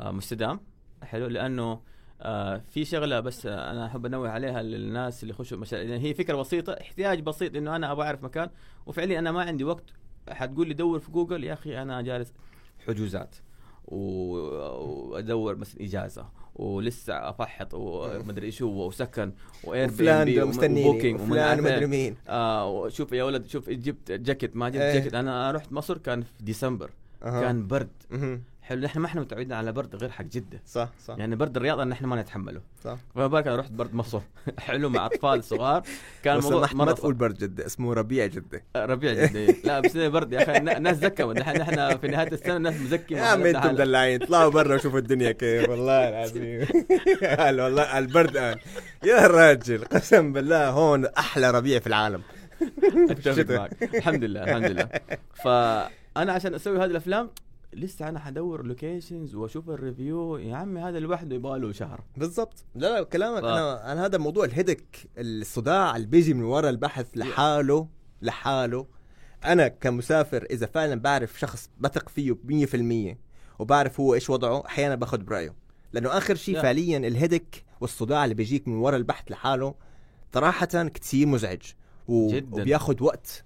[0.00, 0.60] آه، مستدام.
[1.02, 1.26] حلو.
[1.26, 1.80] لأنه
[2.20, 6.14] آه، في شغلة بس آه، أنا أحب أنوه عليها للناس اللي يخشوا مشاريع يعني هي
[6.14, 8.50] فكرة بسيطة احتياج بسيط إنه أنا أبغى أعرف مكان.
[8.86, 9.84] وفعليا أنا ما عندي وقت.
[10.28, 12.32] حتقول لي دور في جوجل يا أخي أنا جالس
[12.86, 13.36] حجوزات.
[13.84, 16.28] وادور مثلا إجازة.
[16.58, 19.32] ولسه أفحط ومدري إيش هو وسكن
[19.64, 19.88] واير
[20.36, 21.72] ده مستنيني و Booking وفلان عارف إيه.
[21.76, 24.94] مدري مين آه شوف يا ولد شوف جبت جاكيت ما جبت إيه.
[24.94, 26.90] جاكيت أنا رحت مصر كان في ديسمبر
[27.22, 27.40] أها.
[27.40, 27.88] كان برد.
[28.68, 30.62] حلو نحن ما إحنا متعودين على برد غير حق جدة.
[30.66, 31.18] صح صح.
[31.18, 32.60] يعني برد الرياض نحن ما نتحمله.
[32.84, 32.96] صح.
[33.14, 34.20] فما بالك أنا رحت برد مصر؟
[34.58, 35.82] حلو مع أطفال صغار.
[36.22, 38.62] كان الموضوع ما تقول برد جدة اسمه ربيع جدة.
[38.76, 42.32] ربيع جدا لا بس إيه برد يا أخي النا- الناس زكمت نحن نحن في نهاية
[42.32, 44.22] السنة الناس مزكمه يا عم أنتم مدلعين.
[44.22, 45.68] اطلعوا برا وشوفوا الدنيا كيف.
[45.68, 46.66] والله العظيم.
[47.38, 48.58] قال والله البرد قال
[49.04, 52.22] يا راجل قسم بالله هون أحلى ربيع في العالم.
[53.10, 53.54] أتفق.
[53.56, 53.82] معك.
[53.94, 54.88] الحمد لله الحمد لله.
[55.34, 57.30] فأنا عشان أسوي هذه الأفلام
[57.78, 62.04] لسه أنا حدور locations وأشوف ال review يا عمي هذا لوحده يبغى له شهر.
[62.16, 62.64] بالضبط.
[62.74, 64.84] لا لا كلامك ف- أنا أنا هذا موضوع الهدك
[65.18, 67.88] الصداع اللي بيجي من ورا البحث لحاله
[68.22, 68.86] لحاله.
[69.44, 73.16] أنا كمسافر إذا فعلا بعرف شخص بثق فيه 100%
[73.58, 75.54] وبعرف هو إيش وضعه أحيانا باخذ برأيه.
[75.92, 76.62] لأنه آخر شيء.
[76.62, 79.74] فعليا الهدك والصداع اللي بيجيك من ورا البحث لحاله
[80.34, 81.62] صراحة كثير مزعج
[82.08, 82.28] و...
[82.32, 82.60] جداً.
[82.60, 83.44] وبياخذ وقت.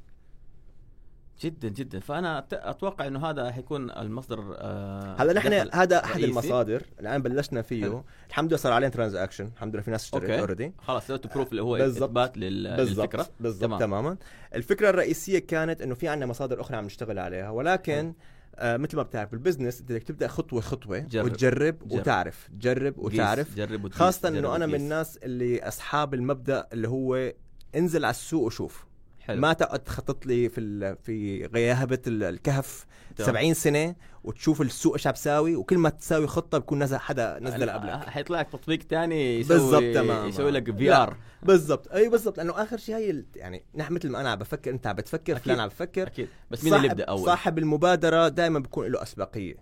[1.43, 6.21] جدا جدا فأنا أتوقع إنه هذا حيكون المصدر آه هلأ نحن هذا أحد.
[6.23, 8.05] المصادر الآن بلشنا فيه حلو.
[8.29, 10.31] الحمد لله صار عليه transaction الحمد لله في ناس اشترت.
[10.31, 11.77] already خلاص سويت proof اللي هو.
[11.77, 12.77] إثبات لل- للفكرة
[13.19, 13.79] بالضبط بالضبط تمام.
[13.79, 14.01] تمام.
[14.03, 14.17] تماما
[14.55, 18.15] الفكرة الرئيسية كانت إنه في عندنا مصادر أخرى عم نشتغل عليها ولكن
[18.57, 21.25] آه مثل ما بتعرف بال business أنت بدك تبدأ خطوة خطوة جرب.
[21.25, 21.93] وتجرب جرب.
[21.93, 24.75] وتعرف تجرب وتعرف جرب خاصة إنه أنا من.
[24.75, 27.33] الناس اللي أصحاب المبدأ اللي هو
[27.77, 28.85] انزل على السوق وشوف
[29.23, 30.95] حلو ما تقعد تخطط لي في.
[31.03, 33.31] في غياهبه ال- الكهف تمام.
[33.31, 33.95] 70 سنة
[34.25, 38.41] وتشوف السوق إيش عم بتساوي وكل ما تساوي خطة بكون نزل حدا نزل قبلك حيطلع
[38.41, 40.29] لك تطبيق ثاني يسوي بالضبط، تمام.
[40.29, 40.93] يسوي لك في.
[40.93, 44.71] ار بالضبط أي بالضبط لأنه آخر شيء هي يعني نحن مثل ما أنا عم بفكر
[44.71, 45.37] أنت عم بتفكر.
[45.39, 49.57] فلان عم بفكر أكيد بس مين اللي يبدا أول؟ صاحب المبادرة دائما بيكون له أسبقية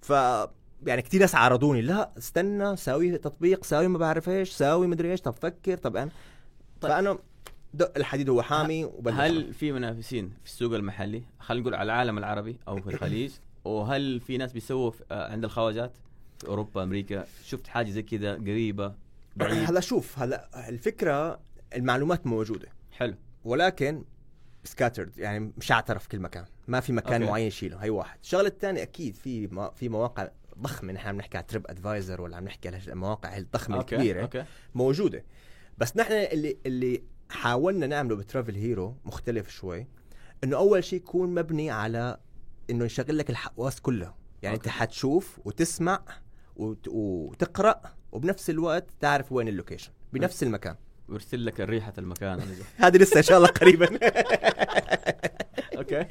[0.00, 0.10] ف
[0.86, 5.20] يعني كثير ناس عارضوني لا استنى ساوي تطبيق ساوي ما بعرف إيش ساوي مدري إيش
[5.20, 6.10] طب فكر طب أنا
[6.80, 6.92] طيب.
[6.92, 7.18] فأنا
[7.74, 9.14] دق الحديد هو حامي وبلش.
[9.14, 13.32] هل في منافسين في السوق المحلي؟ خلينا نقول على العالم العربي أو في الخليج.
[13.64, 15.92] وهل في ناس بيسووا آه، عند الخواجات؟
[16.38, 17.24] في أوروبا أمريكا.
[17.44, 18.94] شفت حاجة زي كذا قريبة؟
[19.36, 21.40] بعيد؟ هلا شوف هلا الفكرة
[21.76, 22.68] المعلومات موجودة.
[22.92, 23.14] حلو.
[23.44, 24.04] ولكن
[24.64, 26.44] scattered يعني مشعترة في كل مكان.
[26.68, 27.22] ما في مكان okay.
[27.22, 27.30] okay.
[27.32, 28.18] معين يشيله هي واحد.
[28.22, 30.92] الشغلة الثانية أكيد في ما في مواقع ضخمة.
[30.92, 34.44] نحن عم نحكي على TripAdvisor ولا عم نحكي على المواقع الضخمه okay الكبيرة okay.
[34.74, 35.24] موجودة.
[35.78, 37.02] بس نحن اللي اللي
[37.32, 39.86] حاولنا نعمله ب Travel Hero مختلف شوي
[40.44, 42.16] إنه أول شيء يكون مبني على
[42.70, 44.14] إنه يشغل لك الحواس كلها.
[44.42, 44.68] يعني okay.
[44.68, 46.02] انت حتشوف وتسمع
[46.56, 46.88] وت...
[46.88, 47.80] وتقرأ
[48.12, 50.76] وبنفس الوقت تعرف وين ال location بنفس المكان.
[51.08, 52.40] ويرسل لك ريحة المكان.
[52.76, 53.86] هذه لسه إن شاء الله قريبا.
[55.78, 56.06] okay.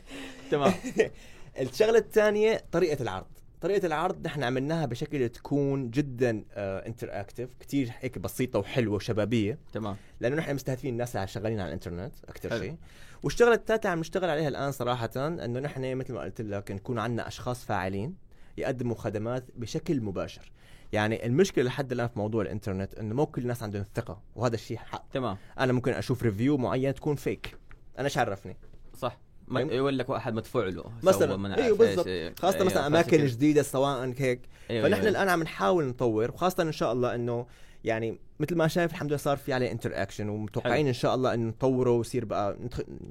[0.52, 0.74] تمام.
[1.62, 3.41] الشغلة الثانية طريقة العرض.
[3.62, 9.60] طريقة العرض نحن عملناها بشكل تكون جدا interactive كثير هيك بسيطة وحلوة وشبابية.
[9.74, 9.96] تمام.
[10.20, 12.60] لأنه نحن مستهدفين الناس اللي شغالين على الإنترنت أكثر.
[12.60, 12.76] شيء.
[13.24, 17.28] والشغلة الثالثه عم نشتغل عليها الآن صراحة إنه نحن مثل ما قلت لك نكون عندنا
[17.28, 18.16] أشخاص فاعلين
[18.58, 20.52] يقدموا خدمات بشكل مباشر.
[20.94, 24.78] يعني المشكلة لحد الآن في موضوع الإنترنت إنه مو كل الناس عندهم ثقة وهذا الشيء
[24.78, 25.10] حق.
[25.10, 25.38] تمام.
[25.60, 27.58] أنا ممكن أشوف review معين تكون fake
[27.98, 28.58] أنا إيش عرفني
[28.98, 29.20] صح.
[29.52, 31.58] ما؟ يقول لك واحد مدفوع له مثلا.
[31.64, 32.08] أيوه بالضبط.
[32.08, 33.26] إيه، خاصة أيوة، مثلا أماكن كده.
[33.28, 34.42] جديدة سواء هيك.
[34.70, 35.10] أيوة، فنحن أيوة.
[35.10, 37.46] الآن عم نحاول نطور وخاصة إن شاء الله إنه
[37.84, 40.88] يعني مثل ما شايف الحمد لله صار في عليه interaction ومتوقعين.
[40.88, 42.58] إن شاء الله إنه نطوره ويصير بقى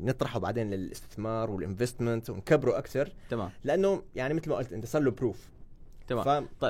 [0.03, 3.13] نطرحه بعدين للاستثمار وال investment ونكبره أكثر.
[3.31, 3.51] تمام.
[3.65, 5.49] لأنه يعني مثل ما قلت أنت صار له proof
[6.09, 6.49] تمام.
[6.61, 6.65] ف...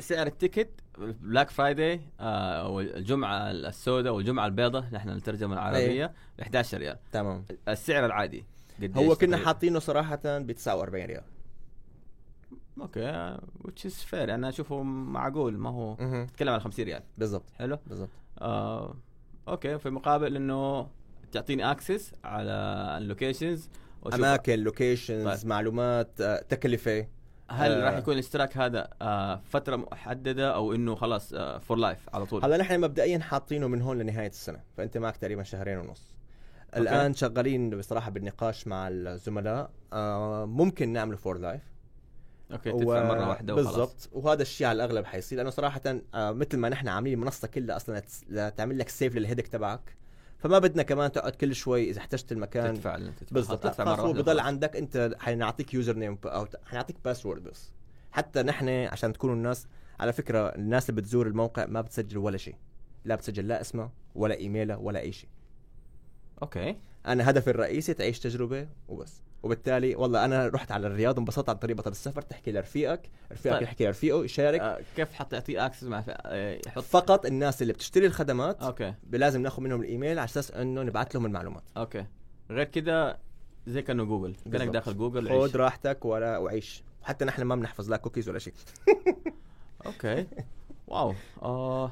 [0.00, 6.78] سعر ال ticket Black Friday آه والجمعة السوداء والجمعة البيضاء نحن الترجمه العربية ب 11
[6.78, 6.98] ريال.
[7.12, 7.44] تمام.
[7.68, 8.44] السعر العادي
[8.96, 11.22] هو كنا؟ حاطينه صراحة ب 49 ريال
[12.80, 15.94] okay which is fair أنا أشوفه معقول ما هو.
[16.26, 18.94] تتكلم على 50 ريال بالضبط حلو بالضبط آه
[19.48, 20.88] okay في مقابل إنه
[21.32, 22.52] تعطيني access على
[22.98, 23.68] ال locations
[24.14, 25.48] أماكن لوكيشنز طيب.
[25.48, 27.06] معلومات آه، تكلفة
[27.50, 27.84] هل آه.
[27.84, 32.56] راح يكون الاشتراك هذا آه فترة محددة أو إنه خلاص for life على طول هلا
[32.56, 36.15] نحن مبدئيا حاطينه من هون لنهاية السنة فأنت معك تقريبا شهرين ونص
[36.76, 39.70] الآن شغالين بصراحة بالنقاش مع الزملاء.
[39.92, 41.62] آه ممكن نعمله for life
[42.52, 43.66] okay تدفع مرة واحدة وخلاص.
[43.66, 44.08] بالضبط.
[44.12, 45.80] وهذا الشيء على الأغلب حيصير لأنه صراحة
[46.14, 49.96] آه مثل ما نحن عاملين المنصة كلها أصلا لتعمل لك save لل headache تبعك.
[50.38, 52.74] فما بدنا كمان تقعد كل شوي إذا احتجت المكان.
[52.74, 52.98] تدفع
[53.30, 54.40] بالضبط تدفع مرة واحدة بضل.
[54.40, 57.72] عندك أنت حنعطيك username أو حنعطيك password بس.
[58.12, 59.66] حتى نحن عشان تكونوا الناس
[60.00, 62.56] على فكرة الناس اللي بتزور الموقع ما بتسجل ولا شيء.
[63.04, 65.30] لا بتسجل لا اسمها ولا ايميلها ولا أي شيء.
[66.42, 66.76] okay.
[67.06, 69.22] أنا هدفي الرئيسي تعيش تجربة وبس.
[69.42, 73.62] وبالتالي والله أنا رحت على الرياض انبسطت عن طريق بطل السفر تحكي لرفيقك رفيقك طيب.
[73.62, 74.60] يحكي لرفيقه يشارك.
[74.60, 78.94] آه كيف حتعطيه access مع آه يحط فقط الناس اللي بتشتري الخدمات okay.
[79.12, 81.62] لازم ناخذ منهم الإيميل على أساس إنه نبعث لهم المعلومات.
[81.76, 82.06] okay.
[82.50, 83.18] غير كده
[83.66, 84.34] زي كأنه جوجل.
[84.52, 84.68] كأنك.
[84.68, 85.28] داخل جوجل.
[85.28, 86.82] خذ راحتك ولا وعيش.
[87.02, 88.54] حتى نحن ما بنحفظ لا كوكيز ولا شيء.
[89.86, 90.26] okay.
[90.88, 91.14] wow.
[91.42, 91.90] آه.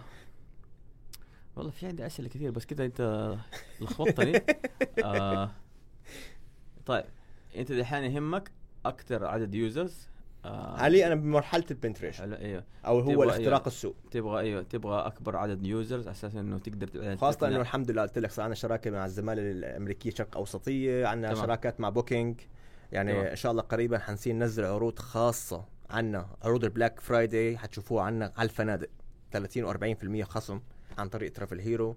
[1.57, 3.35] والله في عندي أسئلة كثير بس كده أنت
[3.81, 4.43] لخبطتني
[5.05, 5.51] آه
[6.87, 7.05] طيب
[7.57, 8.51] أنت دحين يهمك
[8.87, 10.09] أكثر عدد users
[10.45, 13.67] آه علي أنا بمرحلة ال penetration أيوه أو هو الاختراق إيه.
[13.67, 17.49] السوق تبغى أيوه تبغى أكبر عدد users على أساس إنه تقدر تقنع.
[17.49, 21.35] إنه الحمد لله قلت لك صار عندنا شراكة مع الزمالة الأمريكية شرق أوسطية، عندنا.
[21.35, 22.41] شراكات مع بوكينج
[22.93, 23.27] يعني تمام.
[23.27, 28.33] إن شاء الله قريبا حنصير ننزل عروض خاصة عنا عروض ال Black Friday حتشوفوها عنا
[28.37, 28.89] على الفنادق
[29.33, 30.61] 30 و40% خصم
[30.99, 31.97] عن طريق Travel Hero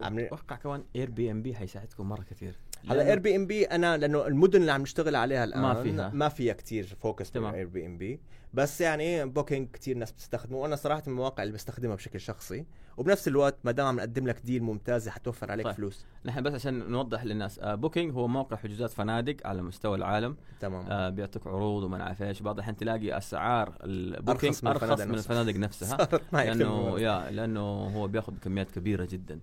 [0.00, 2.54] عاملين أتوقع كمان Airbnb حيساعدكم مرة كثير.
[2.90, 6.10] هلا Airbnb أنا لأنه المدن اللي عم نشتغل عليها الآن ما فيها.
[6.14, 7.54] ما فيها كثير focus تمام.
[7.54, 8.20] Airbnb
[8.54, 12.64] بس يعني بوكينج كثير ناس بتستخدمه وأنا صراحة من المواقع اللي بستخدمها بشكل شخصي
[12.96, 15.74] وبنفس الوقت ما دام عم نقدم لك deal ممتازه حتوفر عليك طيب.
[15.74, 20.36] فلوس نحن بس عشان نوضح للناس آه بوكينج هو موقع حجوزات فنادق على مستوى العالم
[20.60, 24.82] تمام آه بيعطيك عروض وما نعرف إيش بعض الحين تلاقي أسعار البوكينج أرخص من أرخص
[25.00, 25.32] الفنادق من نفسها.
[25.40, 26.08] الفنادق نفسها
[26.44, 27.00] لأنه.
[27.00, 27.60] يا لأنه
[27.96, 29.38] هو بياخذ كميات كبيرة جدا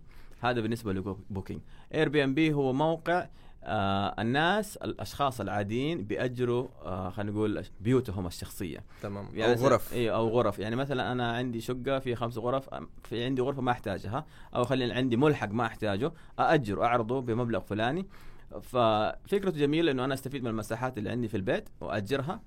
[0.50, 1.62] هذا بالنسبة لبوكينج.
[1.94, 3.28] Airbnb هو موقع
[3.64, 8.84] آه الناس الأشخاص العاديين بيأجروا آه خلينا نقول بيوتهم الشخصية.
[9.02, 9.30] تمام.
[9.34, 9.94] يعني أو غرف.
[9.94, 10.60] اي أو غرف.
[10.60, 12.70] يعني مثلا أنا عندي شقة في خمس غرف
[13.04, 14.26] في عندي غرفة ما أحتاجها
[14.56, 18.06] أو خلينا عندي ملحق ما أحتاجه ااجر أعرضه بمبلغ فلاني.
[18.62, 22.42] ففكرته جميلة إنه أنا أستفيد من المساحات اللي عندي في البيت وأجرها.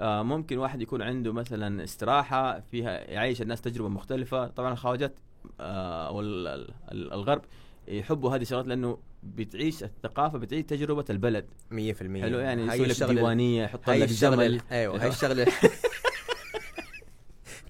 [0.00, 4.46] آه ممكن واحد يكون عنده مثلا استراحة فيها يعيش الناس تجربة مختلفة.
[4.46, 5.18] طبعا الخواجات
[5.60, 6.46] أو ال-
[6.92, 7.42] ال- الغرب
[7.88, 11.44] يحبوا هذه الشغلات لأنه بتعيش الثقافة بتعيش تجربة البلد.
[11.70, 11.74] 100%
[12.22, 15.46] حلو يعني يسوي لك ديوانية يحط لك جمل أيوه هاي الشغلة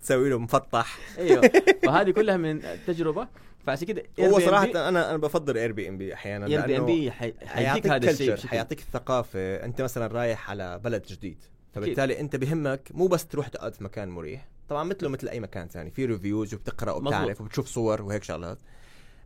[0.02, 0.98] تسوي له مفطح.
[1.18, 1.50] أيوه.
[1.86, 3.28] فهذه كلها من التجربه
[3.66, 6.86] فعشان كده هو صراحة أنا أنا بفضل اير بي ام بي أحيانا اير بي ام
[6.86, 7.10] بي
[7.46, 9.54] حيعطيك هذا الشيء حيعطيك الثقافة.
[9.64, 14.08] أنت مثلا رايح على بلد جديد فبالتالي أنت بهمك مو بس تروح تقعد في مكان
[14.08, 14.48] مريح.
[14.72, 16.92] طبعا مثله مثل أي مكان ثاني في reviews وبتقرأ.
[16.92, 18.58] وبتعرف وبتشوف صور وهيك شغلات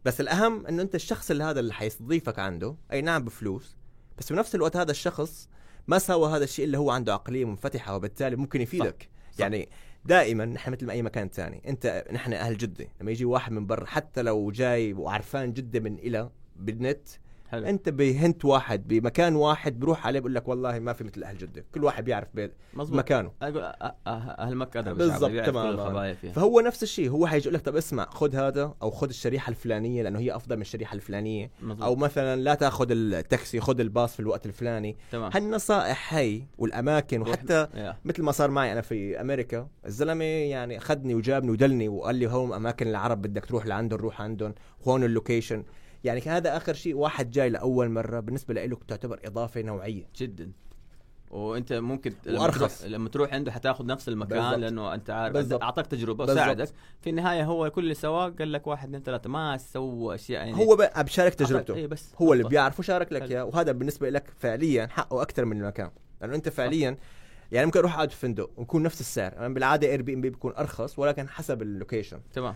[0.05, 3.76] بس الأهم إنه أنت الشخص اللي هذا اللي حيستضيفك عنده أي نعم بفلوس
[4.18, 5.49] بس بنفس الوقت هذا الشخص
[5.86, 9.40] ما سوى هذا الشيء اللي هو عنده عقلية منفتحة وبالتالي ممكن يفيدك صح.
[9.40, 9.68] يعني
[10.05, 13.66] دائما نحن مثل ما أي مكان ثاني أنت نحن أهل جدة لما يجي واحد من
[13.66, 17.09] برا حتى لو جاي وعرفان جدة من إلى بالنت
[17.51, 17.66] حلو.
[17.66, 21.64] أنت بهنت واحد بمكان واحد بروح عليه بقول لك والله ما في مثل أهل جدة.
[21.74, 22.99] كل واحد بيعرف بيت مظبوط.
[22.99, 23.30] مكانه.
[23.42, 25.30] أقول أ- أ- أهل مكة ادرى بالضبط،.
[25.57, 26.32] الخبايا فيها.
[26.32, 30.03] فهو نفس الشيء هو حيجي يقول لك طب اسمع خذ هذا أو خذ الشريحة الفلانية
[30.03, 31.51] لأنه هي أفضل من الشريحة الفلانية.
[31.62, 31.82] مظبوط.
[31.82, 34.97] أو مثلا لا تأخذ التاكسي خذ الباص في الوقت الفلاني.
[35.12, 35.30] تمام.
[35.34, 37.66] هالنصائح هي والأماكن وحتى.
[38.05, 42.53] مثل ما صار معي أنا في أمريكا الزلمة يعني أخذني وجابني ودلني وقال لي هون
[42.53, 44.55] أماكن العرب بدك تروح لعندهم روح عندهم
[44.88, 45.64] هون اللوكيشن.
[46.07, 50.05] يعني هذا آخر شيء واحد جاي لأول مرة بالنسبة له تعتبر إضافة نوعية.
[50.17, 50.53] جدا.
[51.31, 52.79] وأنت ممكن لما وأرخص.
[52.79, 54.59] تروح لما تروح عنده حتاخذ نفس المكان بالضبط.
[54.59, 55.53] لأنه أنت عارف.
[55.53, 56.25] أعطاك تجربة.
[56.25, 56.69] وساعدك.
[57.01, 59.31] في النهاية هو كل اللي سواه قال لك واحد اثنين ثلاثة.
[59.31, 60.67] ما سوى أشياء يعني.
[60.67, 61.75] هو بشارك تجربته.
[61.75, 62.15] اي بس.
[62.19, 62.51] هو اللي بالضبط.
[62.51, 63.23] بيعرف وشارك لك.
[63.23, 63.45] إياه.
[63.45, 65.91] وهذا بالنسبة لك فعليا حقه أكثر من المكان.
[66.21, 66.97] لأنه أنت فعليا
[67.53, 69.37] يعني ممكن أروح أقعد في فندق ويكون نفس السعر.
[69.39, 72.55] أنا بالعادة Airbnb بيكون أرخص ولكن حسب ال location تمام.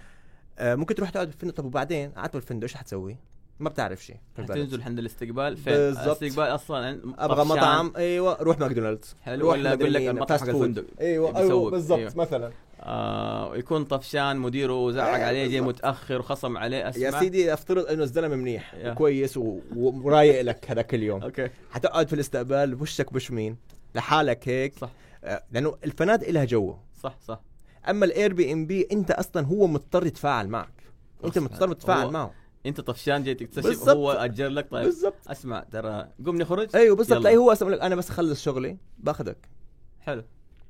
[0.59, 1.55] آه ممكن تروح تقعد في فندق.
[1.55, 3.17] طب وبعدين؟ قعدت بالفندق إيش حتسوي؟
[3.61, 4.17] ما بتعرف شيء.
[4.49, 5.57] تنزل عند الاستقبال.
[5.57, 6.23] فين؟ بالضبط.
[6.23, 7.45] الاستقبال أصلا أبغى.
[7.45, 9.15] مطعم أيوه روح ماكدونالدز.
[9.23, 10.49] حلو ولا يقول لك المطعم حق.
[10.49, 11.39] الفندق؟ أيوه.
[11.39, 12.13] أيوه بالضبط أيوه.
[12.17, 12.51] مثلا.
[12.81, 15.61] آه يكون طفشان مديره زعق إيه، عليه جاي.
[15.61, 17.03] متأخر وخصم عليه أسمع.
[17.03, 18.75] يا سيدي افترض إنه الزلمة منيح.
[18.85, 19.39] وكويس
[19.77, 21.51] ورايق لك هذاك اليوم okay.
[21.71, 23.57] حتقعد في الاستقبال وشك بوش مين
[23.95, 24.79] لحالك هيك.
[24.79, 24.91] صح.
[25.25, 26.77] آه، لأنه الفنادق لها جو.
[27.03, 27.41] صح صح.
[27.89, 30.73] أما ال Airbnb أنت أصلا هو مضطر يتفاعل معك.
[31.25, 32.33] أنت مضطر تتفاعل معه.
[32.67, 33.89] انت طفشان جاي تكتشف.
[33.89, 34.71] هو أجر لك.
[34.71, 35.29] طيب بالضبط.
[35.29, 36.69] أسمع ترى قوم نخرج.
[36.77, 37.21] أيوه بالضبط.
[37.21, 39.49] تلاقيه هو أصلا لك أنا بس اخلص شغلي باخذك.
[40.01, 40.25] حلو.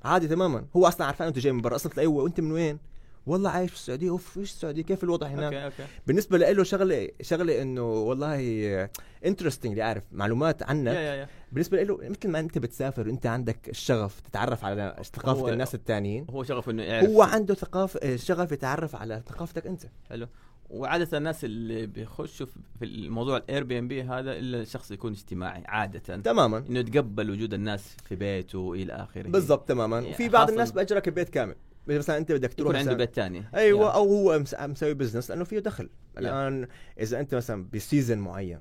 [0.04, 0.66] عادي تماما.
[0.76, 1.76] هو أصلا عارفان انت جاي من برا.
[1.76, 2.78] أصلا تلاقيه هو أنت من وين؟
[3.26, 4.10] والله عايش في السعودية.
[4.10, 5.86] أوف إيش السعودية؟ كيف الوضع هناك؟ okay okay.
[6.06, 8.88] بالنسبة له شغلة شغلة إنه والله
[9.24, 15.02] interesting عارف معلومات عنك بالنسبة له مثل ما أنت بتسافر وأنت عندك الشغف تتعرف على
[15.14, 16.26] ثقافة الناس التانيين.
[16.30, 17.08] هو شغف إنه يعرف.
[17.08, 19.82] هو عنده ثقافه شغف يتعرف على ثقافتك أنت.
[20.08, 20.26] حلو.
[20.70, 26.16] وعادة الناس اللي بيخشوا في- الموضوع ال Airbnb هذا إلا الشخص يكون اجتماعي عادة.
[26.16, 26.58] تماما.
[26.58, 29.28] إنه يتقبل وجود الناس في بيته إلى آخره.
[29.28, 29.96] بالضبط تماما.
[29.98, 31.54] يعني وفي بعض الناس بأجرك البيت كامل.
[31.86, 35.44] مثلا أنت بدك تروح يكون عنده بيت ثاني أيوه أو هو مس- مسوي business لأنه
[35.44, 35.84] فيه دخل.
[35.86, 36.18] Yeah.
[36.18, 36.66] الآن
[37.00, 38.60] إذا أنت مثلا بسيزن معين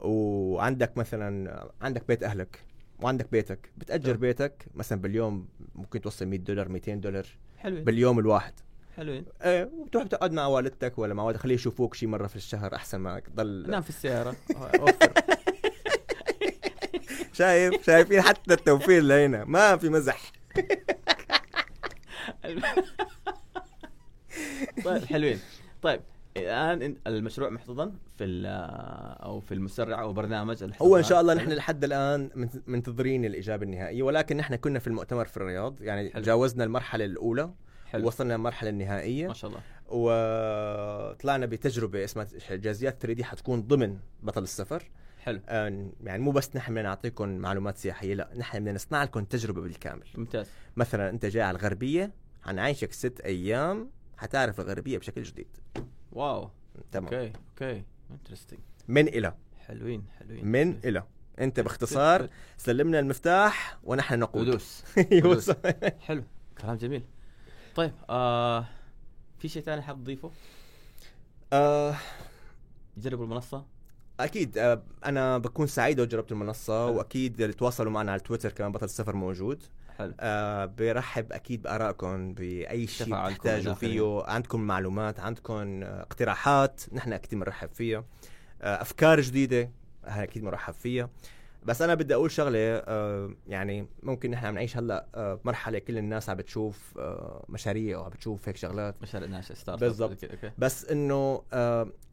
[0.00, 2.64] وعندك مثلا عندك بيت أهلك
[3.00, 4.18] وعندك بيتك بتأجر Yeah.
[4.18, 7.26] بيتك مثلا باليوم ممكن توصل 100 دولار 200 دولار
[7.58, 8.52] حلوين باليوم الواحد.
[8.96, 9.24] حلوين.
[9.42, 12.98] إيه وبتروح بتقعد مع والدتك ولا مع والدك خليه يشوفوك شي مرة في الشهر أحسن
[12.98, 14.36] ما تضل نام في السيارة.
[14.80, 15.12] أوفر.
[17.32, 19.44] شايف؟ شايفين حتى التوفير لهنا.
[19.44, 20.32] ما في مزح.
[24.84, 25.38] طيب حلوين.
[25.82, 26.00] طيب
[26.36, 28.24] الآن المشروع محتضن في
[29.22, 30.70] أو في المسرع أو برنامج.
[30.82, 34.86] هو إن شاء الله نحن لحد الآن منت- منتظرين الإجابة النهائية ولكن نحن كنا في
[34.86, 36.22] المؤتمر في الرياض يعني حلو.
[36.22, 37.50] جاوزنا المرحلة الأولى.
[37.86, 38.06] حلو.
[38.06, 39.28] وصلنا للمرحلة النهائية.
[39.28, 39.60] ما شاء الله.
[39.88, 44.90] وطلعنا بتجربة اسمها جازيات 3 دي حتكون ضمن بطل السفر.
[45.18, 45.40] حلو.
[45.48, 49.60] آه، يعني مو بس نحن بدنا نعطيكم معلومات سياحية لا نحن بدنا نصنع لكم تجربة
[49.60, 50.06] بالكامل.
[50.14, 50.46] ممتاز.
[50.76, 52.12] مثلا أنت جاي على الغربية
[52.42, 55.48] حنعيشك ست أيام حتعرف الغربية بشكل جديد.
[56.12, 56.50] wow.
[56.92, 57.14] تمام.
[57.14, 57.82] okay okay.
[58.10, 59.34] interesting من إلى.
[59.66, 60.46] حلوين حلوين.
[60.46, 61.02] من إلى.
[61.40, 64.48] أنت باختصار سلمنا المفتاح ونحن نقود.
[64.48, 65.50] ودوس.
[66.06, 66.22] حلو.
[66.60, 67.02] كلام جميل.
[67.76, 68.66] طيب آه
[69.38, 70.30] في شيء ثاني حاب تضيفه؟
[71.52, 71.96] آه.
[72.96, 73.64] جربوا المنصة.
[74.20, 76.96] أكيد آه أنا بكون سعيد لو جربت المنصة حلو.
[76.98, 79.62] وأكيد تواصلوا معنا على تويتر كمان بطل السفر موجود.
[79.98, 80.14] حلو.
[80.20, 83.74] آه برحب أكيد بآرائكم بأي شيء تحتاجوا.
[83.74, 84.22] فيه.
[84.26, 88.04] عندكم معلومات عندكم آه، اقتراحات نحن أكيد بنرحب فيها.
[88.62, 89.70] آه أفكار جديدة
[90.04, 91.10] أكيد بنرحب فيها.
[91.66, 95.98] بس أنا بدي أقول شغلة آه يعني ممكن نحن عم نعيش هلأ آه مرحلة كل
[95.98, 99.02] الناس عم بتشوف آه مشاريع وعم بتشوف هيك شغلات.
[99.02, 100.18] مشاريع ناشئة start بالضبط.
[100.58, 101.42] بس إنه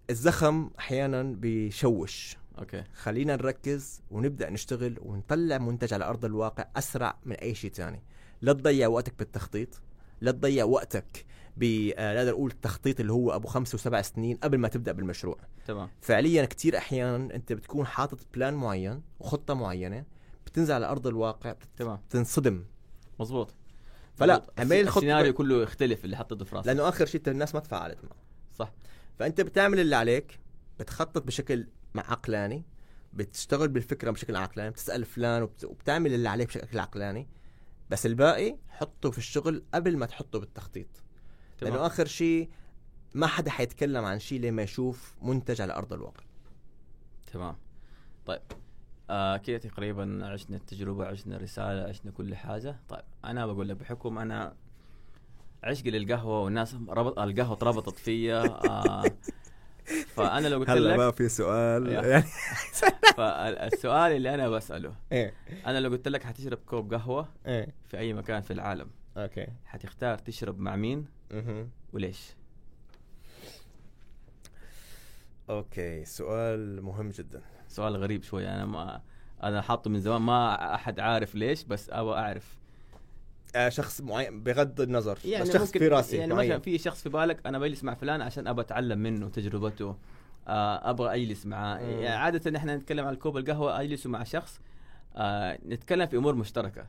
[0.09, 2.37] الزخم أحيانا بيشوش.
[2.59, 2.83] okay.
[2.93, 8.01] خلينا نركز ونبدأ نشتغل ونطلع منتج على أرض الواقع أسرع من أي شيء ثاني
[8.41, 9.81] لا تضيع وقتك بالتخطيط
[10.21, 11.25] لا تضيع وقتك
[11.57, 15.37] ب آه، نقول التخطيط اللي هو أبو خمس وسبع سنين قبل ما تبدأ بالمشروع.
[15.67, 15.89] تمام.
[16.01, 20.05] فعليا كتير أحيانا أنت بتكون حاطط بلان معين وخطة معينة
[20.45, 21.97] بتنزل على أرض الواقع تمام.
[22.09, 22.65] بتنصدم.
[23.19, 23.53] مظبوط.
[24.15, 24.45] فلا،.
[24.57, 28.03] عمل الخطة- السيناريو كله يختلف اللي حطيته في راسك لأنه آخر شيء الناس ما تفاعلت
[28.03, 28.15] معه.
[28.55, 28.73] صح.
[29.19, 30.39] فأنت بتعمل اللي عليك
[30.79, 32.65] بتخطط بشكل عقلاني
[33.13, 35.63] بتشتغل بالفكرة بشكل عقلاني بتسأل فلان وبت...
[35.65, 37.27] وبتعمل اللي عليك بشكل عقلاني.
[37.89, 41.02] بس الباقي حطه في الشغل قبل ما تحطه بالتخطيط.
[41.63, 42.49] لأنه آخر شيء
[43.13, 46.23] ما حدا حيتكلم عن شيء لما يشوف منتج على أرض الواقع.
[47.33, 47.55] تمام.
[48.25, 48.41] طيب
[49.09, 52.79] آه كذا تقريبا عشنا التجربة عشنا الرسالة عشنا كل حاجة.
[52.89, 54.55] طيب أنا بقول لك بحكم أنا
[55.63, 59.03] عشقي للقهوة والناس ربط القهوة ربطت فيا آه
[60.15, 61.87] فأنا لو قلت لك في سؤال.
[61.87, 62.23] يعني
[63.17, 65.33] فالسؤال اللي أنا بسأله إيه.
[65.65, 67.73] أنا لو قلت لك حتشرب كوب قهوة إيه.
[67.87, 68.87] في أي مكان في العالم
[69.17, 69.47] okay.
[69.65, 71.05] حتختار تشرب مع مين؟
[71.93, 72.33] وليش؟
[75.49, 77.41] okay سؤال مهم جدا.
[77.67, 79.01] سؤال غريب شوي أنا ما
[79.43, 82.57] أنا حاطه من زمان ما أحد عارف ليش بس أبغى أعرف.
[83.55, 86.49] آه شخص معين بغض النظر يعني بس شخص في راسي يعني معين.
[86.49, 89.97] مثلا في شخص في بالك أنا بجلس مع فلان عشان أبغى أتعلم منه تجربته.
[90.47, 91.77] آه أبغى أجلس معاه.
[91.79, 94.59] يعني عادة إحنا نتكلم عن كوب القهوة اجلسوا مع شخص.
[95.15, 96.87] آه نتكلم في أمور مشتركة.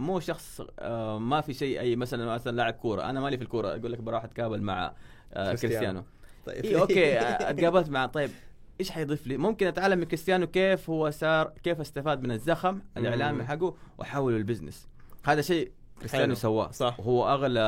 [0.00, 3.68] مو شخص آه ما في شيء أي مثلا مثلا لاعب كورة أنا مالي في الكورة
[3.68, 4.92] أقول لك بروح اتقابل مع
[5.32, 6.04] آه كريستيانو.
[6.46, 8.30] طيب اي okay آه، اتقابلت مع طيب
[8.80, 13.44] إيش حيضيف لي؟ ممكن أتعلم من كريستيانو كيف هو صار كيف استفاد من الزخم الإعلامي.
[13.44, 14.88] حقه واحوله ال business
[15.24, 16.34] هذا شيء كريستيانو.
[16.34, 17.00] سواه صح.
[17.00, 17.60] وهو أغلى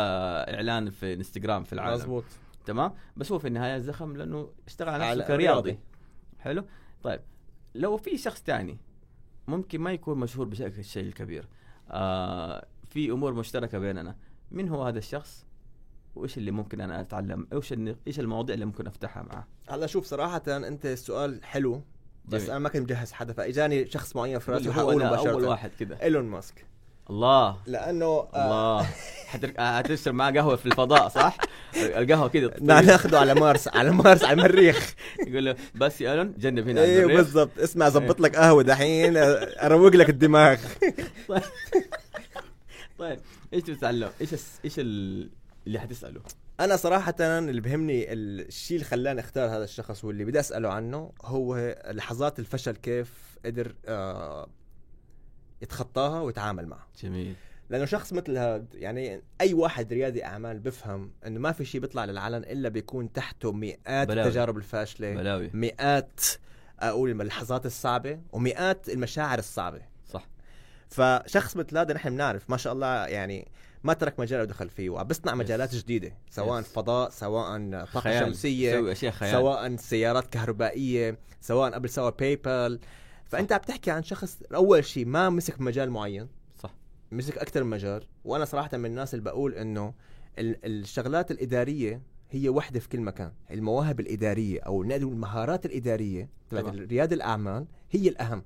[0.49, 2.25] إعلان في إنستغرام في العالم مزبوط
[2.67, 5.79] تمام بس هو في النهاية الزخم لأنه اشتغل على نفسه كرياضي رياضي.
[6.41, 6.65] حلو
[7.03, 7.21] طيب
[7.75, 8.79] لو في شخص تاني
[9.49, 11.49] ممكن ما يكون مشهور بشكل الشيء الكبير
[11.93, 14.17] آه في أمور مشتركة بيننا.
[14.51, 15.47] من هو هذا الشخص؟
[16.15, 17.75] وإيش اللي ممكن أنا أتعلم؟ إيش
[18.07, 21.83] إيش المواضيع اللي ممكن أفتحها معاه هلا شوف صراحة أنت السؤال حلو
[22.25, 22.51] بس جميل.
[22.51, 26.03] أنا ما كنت مجهز حدا فإجاني شخص معين في رأسي وحقوله مباشره أول واحد كده.
[26.03, 26.67] إيلون ماسك.
[27.11, 28.29] الله لأنه آه
[28.81, 28.89] الله
[29.33, 31.37] حتر- آه، حتشرب معاه قهوة في الفضاء صح؟
[31.77, 34.95] القهوة كده ناخذه على مارس على مارس على المريخ
[35.29, 37.13] يقول له بس يا ألون جنب هنا أيوه.
[37.13, 39.23] بالضبط اسمع زبط لك قهوة دحين آه،
[39.67, 40.59] أروق لك الدماغ
[42.99, 43.19] طيب
[43.53, 45.31] إيش تتعلم؟ إيش الس- إيش ال-
[45.67, 46.21] اللي حتسأله؟
[46.61, 51.77] أنا صراحة اللي بهمني الشيء اللي خلاني أختار هذا الشخص واللي بدي أسأله عنه هو
[51.91, 53.13] لحظات الفشل كيف
[53.45, 54.47] قدر آه
[55.63, 56.87] يتخطاها ويتعامل معها.
[57.03, 57.35] جميل.
[57.71, 62.05] لأنه شخص مثل هذا يعني أي واحد ريادي أعمال بفهم إنه ما في شيء بيطلع
[62.05, 64.29] للعلن إلا بيكون تحته مئات بلاوي.
[64.29, 65.51] التجارب الفاشلة بلاوي.
[65.55, 66.21] مئات
[66.81, 69.81] أقول اللحظات الصعبة ومئات المشاعر الصعبة.
[70.09, 70.29] صح.
[70.89, 73.49] فشخص مثل هذا نحن بنعرف ما شاء الله يعني
[73.85, 76.67] ما ترك مجال ودخل فيه وعم بيصنع مجالات جديدة سواء yes.
[76.67, 78.27] فضاء سواء طاقة خيال.
[78.27, 82.81] شمسية سواء سيارات كهربائية سواء قبل سوى PayPal
[83.33, 86.29] فأنت عم تحكي عن شخص أول شيء ما مسك مجال معين.
[86.59, 86.75] صح.
[87.13, 88.03] مسك أكثر مجال.
[88.25, 89.95] وأنا صراحة من الناس اللي بقول إنه
[90.39, 93.33] ال- الشغلات الإدارية هي وحدة في كل مكان.
[93.51, 96.75] المواهب الإدارية أو نقدر المهارات الإدارية تبعت.
[96.75, 98.43] رياده الأعمال هي الأهم.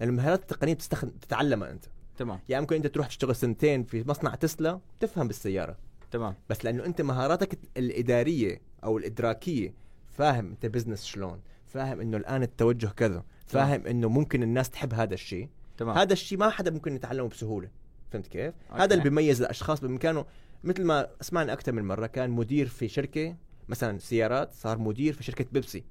[0.00, 1.84] لأن المهارات التقنية بتستخدم تتعلمها أنت.
[2.18, 2.40] تمام.
[2.48, 5.76] يعني ممكن أنت تروح تشتغل سنتين في مصنع تسلا تفهم بالسيارة.
[6.10, 6.34] تمام.
[6.50, 9.74] بس لأنه أنت مهاراتك الإدارية أو الإدراكية
[10.10, 13.24] فاهم أنت business شلون فاهم إنه الآن التوجه كذا.
[13.48, 15.48] فاهم إنه ممكن الناس تحب هذا الشيء.
[15.78, 15.98] تمام.
[15.98, 17.68] هذا الشيء ما حدا ممكن يتعلمه بسهولة.
[18.10, 18.82] فهمت كيف؟ okay.
[18.82, 20.24] هذا اللي بيميز الأشخاص بامكانه
[20.64, 23.36] مثل ما سمعنا أكثر من مرة كان مدير في شركة
[23.68, 25.84] مثلا سيارات صار مدير في شركة بيبسي.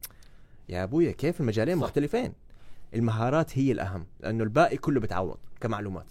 [0.70, 1.84] يا أبويا كيف المجالين صح.
[1.84, 2.34] مختلفين؟
[2.94, 6.06] المهارات هي الأهم لأنه الباقي كله بتعوض كمعلومات.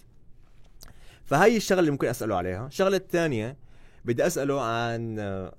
[1.25, 2.67] فهي الشغلة اللي ممكن أسأله عليها.
[2.67, 3.57] الشغله الثانية
[4.05, 5.55] بدي أسأله عن آه،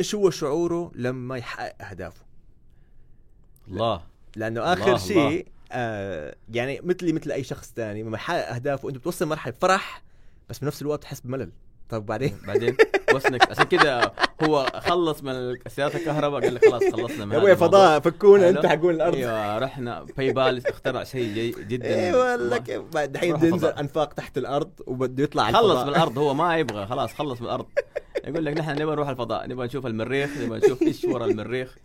[0.00, 2.24] إيش هو شعوره لما يحقق أهدافه؟
[3.68, 4.09] الله.
[4.36, 4.98] لأنه آخر.
[4.98, 10.02] شيء آه يعني مثلي مثل أي شخص تاني لما يحقق اهدافه انت بتوصل مرحلة فرح
[10.48, 11.50] بس بنفس الوقت تحس بملل
[11.88, 12.76] طب بعدين بعدين
[13.14, 14.12] وصلك عشان كده
[14.42, 15.30] هو خلص من
[15.66, 17.54] السيارات الكهرباء قال لك خلاص خلصنا من يا.
[17.54, 18.48] فضاء فكونا.
[18.48, 22.36] أنت حقون الأرض أيوه رحنا باي بال اخترع شيء جدا أيوه.
[22.36, 23.68] لك دحين بده ينزل.
[23.68, 25.82] أنفاق تحت الأرض وبده يطلع على خلص.
[25.82, 27.66] من الأرض هو ما يبغى خلاص خلص من الأرض
[28.24, 31.76] يقول لك نحن نبغى نروح الفضاء نبغى نشوف المريخ نبغى نشوف إيش ورا المريخ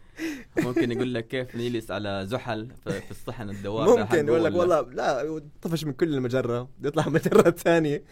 [0.58, 5.42] ممكن يقول لك كيف نجلس على زحل في الصحن الدوار ممكن يقول لك والله لا
[5.62, 8.04] طفش من كل المجرة يطلع المجره الثانية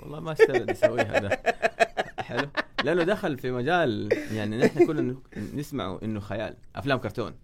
[0.00, 1.42] والله ما اشتغل يسويها ده.
[2.18, 2.48] حلو.
[2.84, 5.16] لأنه دخل في مجال يعني نحن كنا
[5.54, 6.56] نسمعه إنه خيال.
[6.76, 7.34] أفلام كرتون.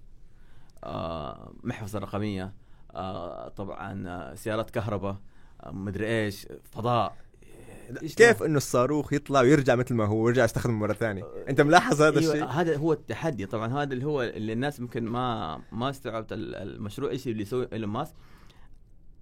[0.85, 2.53] آه محفظة رقمية.
[2.95, 5.17] آه طبعا آه سيارات كهرباء.
[5.65, 6.47] آه مدري إيش.
[6.73, 7.17] فضاء.
[7.99, 12.19] كيف؟ إنه الصاروخ يطلع ويرجع مثل ما هو ويرجع يستخدمه مرة ثانية؟ أنت ملاحظ هذا
[12.21, 13.47] أيوة الشيء؟ هذا هو التحدي.
[13.47, 17.69] طبعا هذا اللي هو اللي الناس ممكن ما ما استوعبت ال- المشروع إيش اللي يسوي
[17.73, 18.15] إيلون ماسك.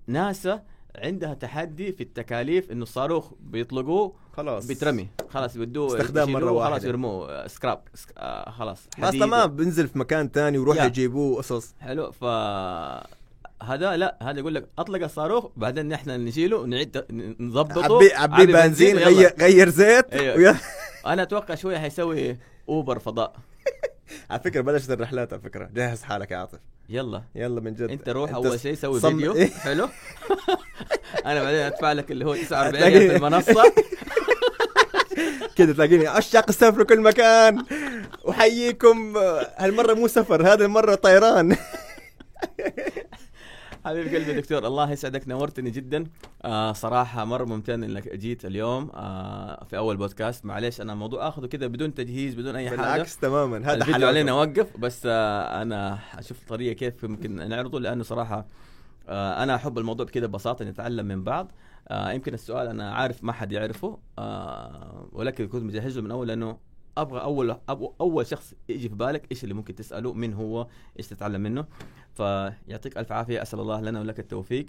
[0.06, 0.62] ناسا
[0.96, 4.66] عندها تحدي في التكاليف إنه الصاروخ بيطلقوه خلاص.
[4.66, 6.84] بيترمي خلاص بدوه استخدام مرة يشيلوه، خلاص.
[6.84, 7.46] يرموه.
[7.46, 8.12] سكراب سك...
[8.18, 8.86] آه خلاص.
[8.98, 9.20] حديد.
[9.20, 9.56] تمام.
[9.56, 10.84] بنزل في مكان ثاني ويروح.
[10.84, 11.74] يجيبوه قصص.
[11.80, 12.10] حلو.
[12.12, 12.24] ف
[13.62, 17.04] هذا لا هذا يقول لك أطلق الصاروخ بعدين نحن نشيله ونعيد
[17.40, 17.94] نظبطه.
[17.96, 18.96] عبي عبي بنزين.
[18.98, 20.56] غير غير زيت أيوة.
[21.06, 22.36] أنا أتوقع شوية حيسوي
[22.68, 23.36] أوبر فضاء.
[24.30, 25.70] على فكرة بلشت الرحلات على فكرة.
[25.74, 26.58] جهز حالك يا عاطف.
[26.88, 27.22] يلا.
[27.34, 27.90] يلا من جد.
[27.90, 29.34] أنت روح أنت أول شيء سوي صم- فيديو.
[29.34, 29.88] إيه؟ حلو.
[31.26, 33.72] أنا بعدين أدفع لك اللي هو 49 هتلاقي- في المنصة.
[35.56, 37.64] كده تلاقيني عشاق السفر كل مكان.
[38.24, 41.56] وحييكم آه، هالمرة مو سفر هذه المرة طيران.
[43.88, 46.04] حبيب قلبي دكتور الله يسعدك نورتني جدا.
[46.44, 50.44] آه صراحة مرة ممتن إنك جيت اليوم آه في أول بودكاست.
[50.44, 52.76] معلش أنا الموضوع آخذه كده بدون تجهيز بدون أي حاجة.
[52.76, 54.06] بالعكس تماما هذا حلاوته.
[54.06, 58.46] علينا اوقف بس آه أنا أشوف طريقة كيف ممكن نعرضه لأنه صراحة
[59.08, 61.52] آه أنا أحب الموضوع بكده ببساطة نتعلم من بعض.
[61.88, 66.28] آه يمكن السؤال أنا عارف ما حد يعرفه آه ولكن كنت مجهز له من أول
[66.28, 66.67] لأنه
[67.00, 67.56] أبغى أول
[68.00, 70.66] أول شخص يجي في بالك إيش اللي ممكن تساله من هو؟
[70.98, 71.64] إيش تتعلم منه؟
[72.14, 73.42] فيعطيك ألف عافية.
[73.42, 74.66] أسأل الله لنا ولك التوفيق.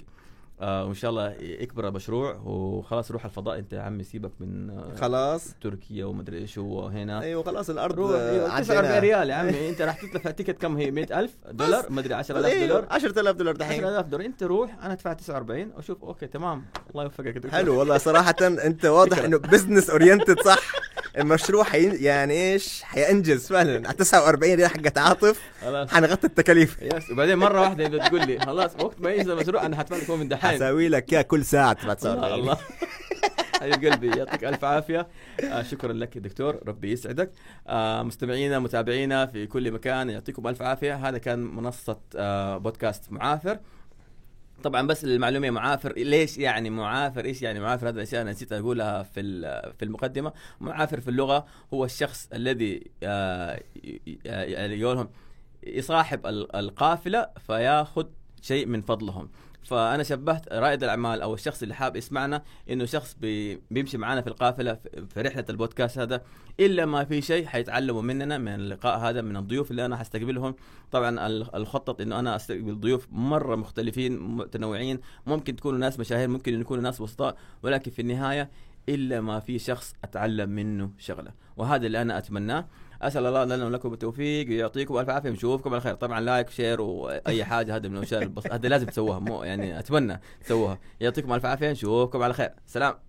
[0.62, 2.36] آه وإن شاء الله يكبر المشروع.
[2.36, 3.60] وخلاص روح الفضاء.
[3.60, 5.56] أنت يا عمي سيبك من آه خلاص.
[5.62, 7.22] تركيا ومدري إيش هو هنا.
[7.22, 9.00] أيوه خلاص الأرض روح إيوه 49 عديناها.
[9.00, 9.70] ريال يا عمي.
[9.70, 12.88] أنت راح تدفع ticket كم هي؟ 100000 دولار؟ مدري 10000 أيوه دولار.
[12.92, 13.84] 10000 دولار دحين.
[13.84, 14.26] 10000 دولار.
[14.26, 14.84] أنت روح.
[14.84, 16.66] أنا أدفع 49 وأشوف okay تمام.
[16.92, 17.52] الله يوفقك دكتور.
[17.52, 19.18] حلو والله صراحة أنت واضح.
[19.18, 20.60] إنه business oriented صح؟
[21.20, 21.96] المشروع حي...
[21.96, 23.88] يعني إيش؟ حينجز فعلا.
[23.88, 26.78] على 49 ريال حقت عاطف حنغطي التكاليف.
[26.82, 30.10] yes وبعدين مرة واحدة إذا تقول لي خلاص وقت ما يجي المشروع أنا حدفع لك
[30.10, 30.52] من دحين.
[30.52, 32.58] حساوي لك إياه كل ساعة تبع الله 49 الله.
[33.62, 35.08] حبيب قلبي يعطيك ألف عافية.
[35.44, 37.32] آه شكرا لك يا دكتور ربي يسعدك.
[37.68, 40.96] آه مستمعينا متابعينا في كل مكان يعطيكم ألف عافية.
[41.10, 43.60] هذا كان منصة آه بودكاست معافر
[44.64, 49.04] طبعا بس المعلومه معافر ليش يعني معافر؟ إيش يعني معافر؟ هذا الأشياء أنا نسيت أقولها
[49.04, 49.22] في
[49.80, 50.34] في المقدمة.
[50.60, 53.60] معافر في اللغة هو الشخص الذي آه
[54.56, 55.10] يقولهم
[55.64, 58.06] يصاحب القافلة فياخذ
[58.42, 59.30] شيء من فضلهم.
[59.64, 64.28] فأنا شبهت رائد الأعمال أو الشخص اللي حاب يسمعنا إنه شخص بي بيمشي معنا في
[64.28, 64.78] القافلة
[65.14, 66.22] في رحلة البودكاست هذا
[66.60, 70.56] إلا ما في شيء حيتعلموا مننا من اللقاء هذا من الضيوف اللي أنا حستقبلهم.
[70.92, 76.84] طبعا الخطط إنه أنا أستقبل ضيوف مرة مختلفين متنوعين ممكن تكونوا ناس مشاهير ممكن يكونوا
[76.84, 78.50] ناس وسطاء ولكن في النهاية
[78.90, 81.32] إلا ما في شخص أتعلم منه شغلة.
[81.58, 82.68] وهذا اللي أنا أتمناه.
[83.02, 85.94] أسأل الله لنا ولكم التوفيق ويعطيكم ألف عافية نشوفكم على خير.
[85.94, 90.80] طبعا like share وأي حاجة هذا من الأشياء هذا لازم تسووها مو يعني أتمنى تسووها.
[91.00, 92.50] يعطيكم ألف عافية نشوفكم على خير.
[92.66, 93.09] سلام.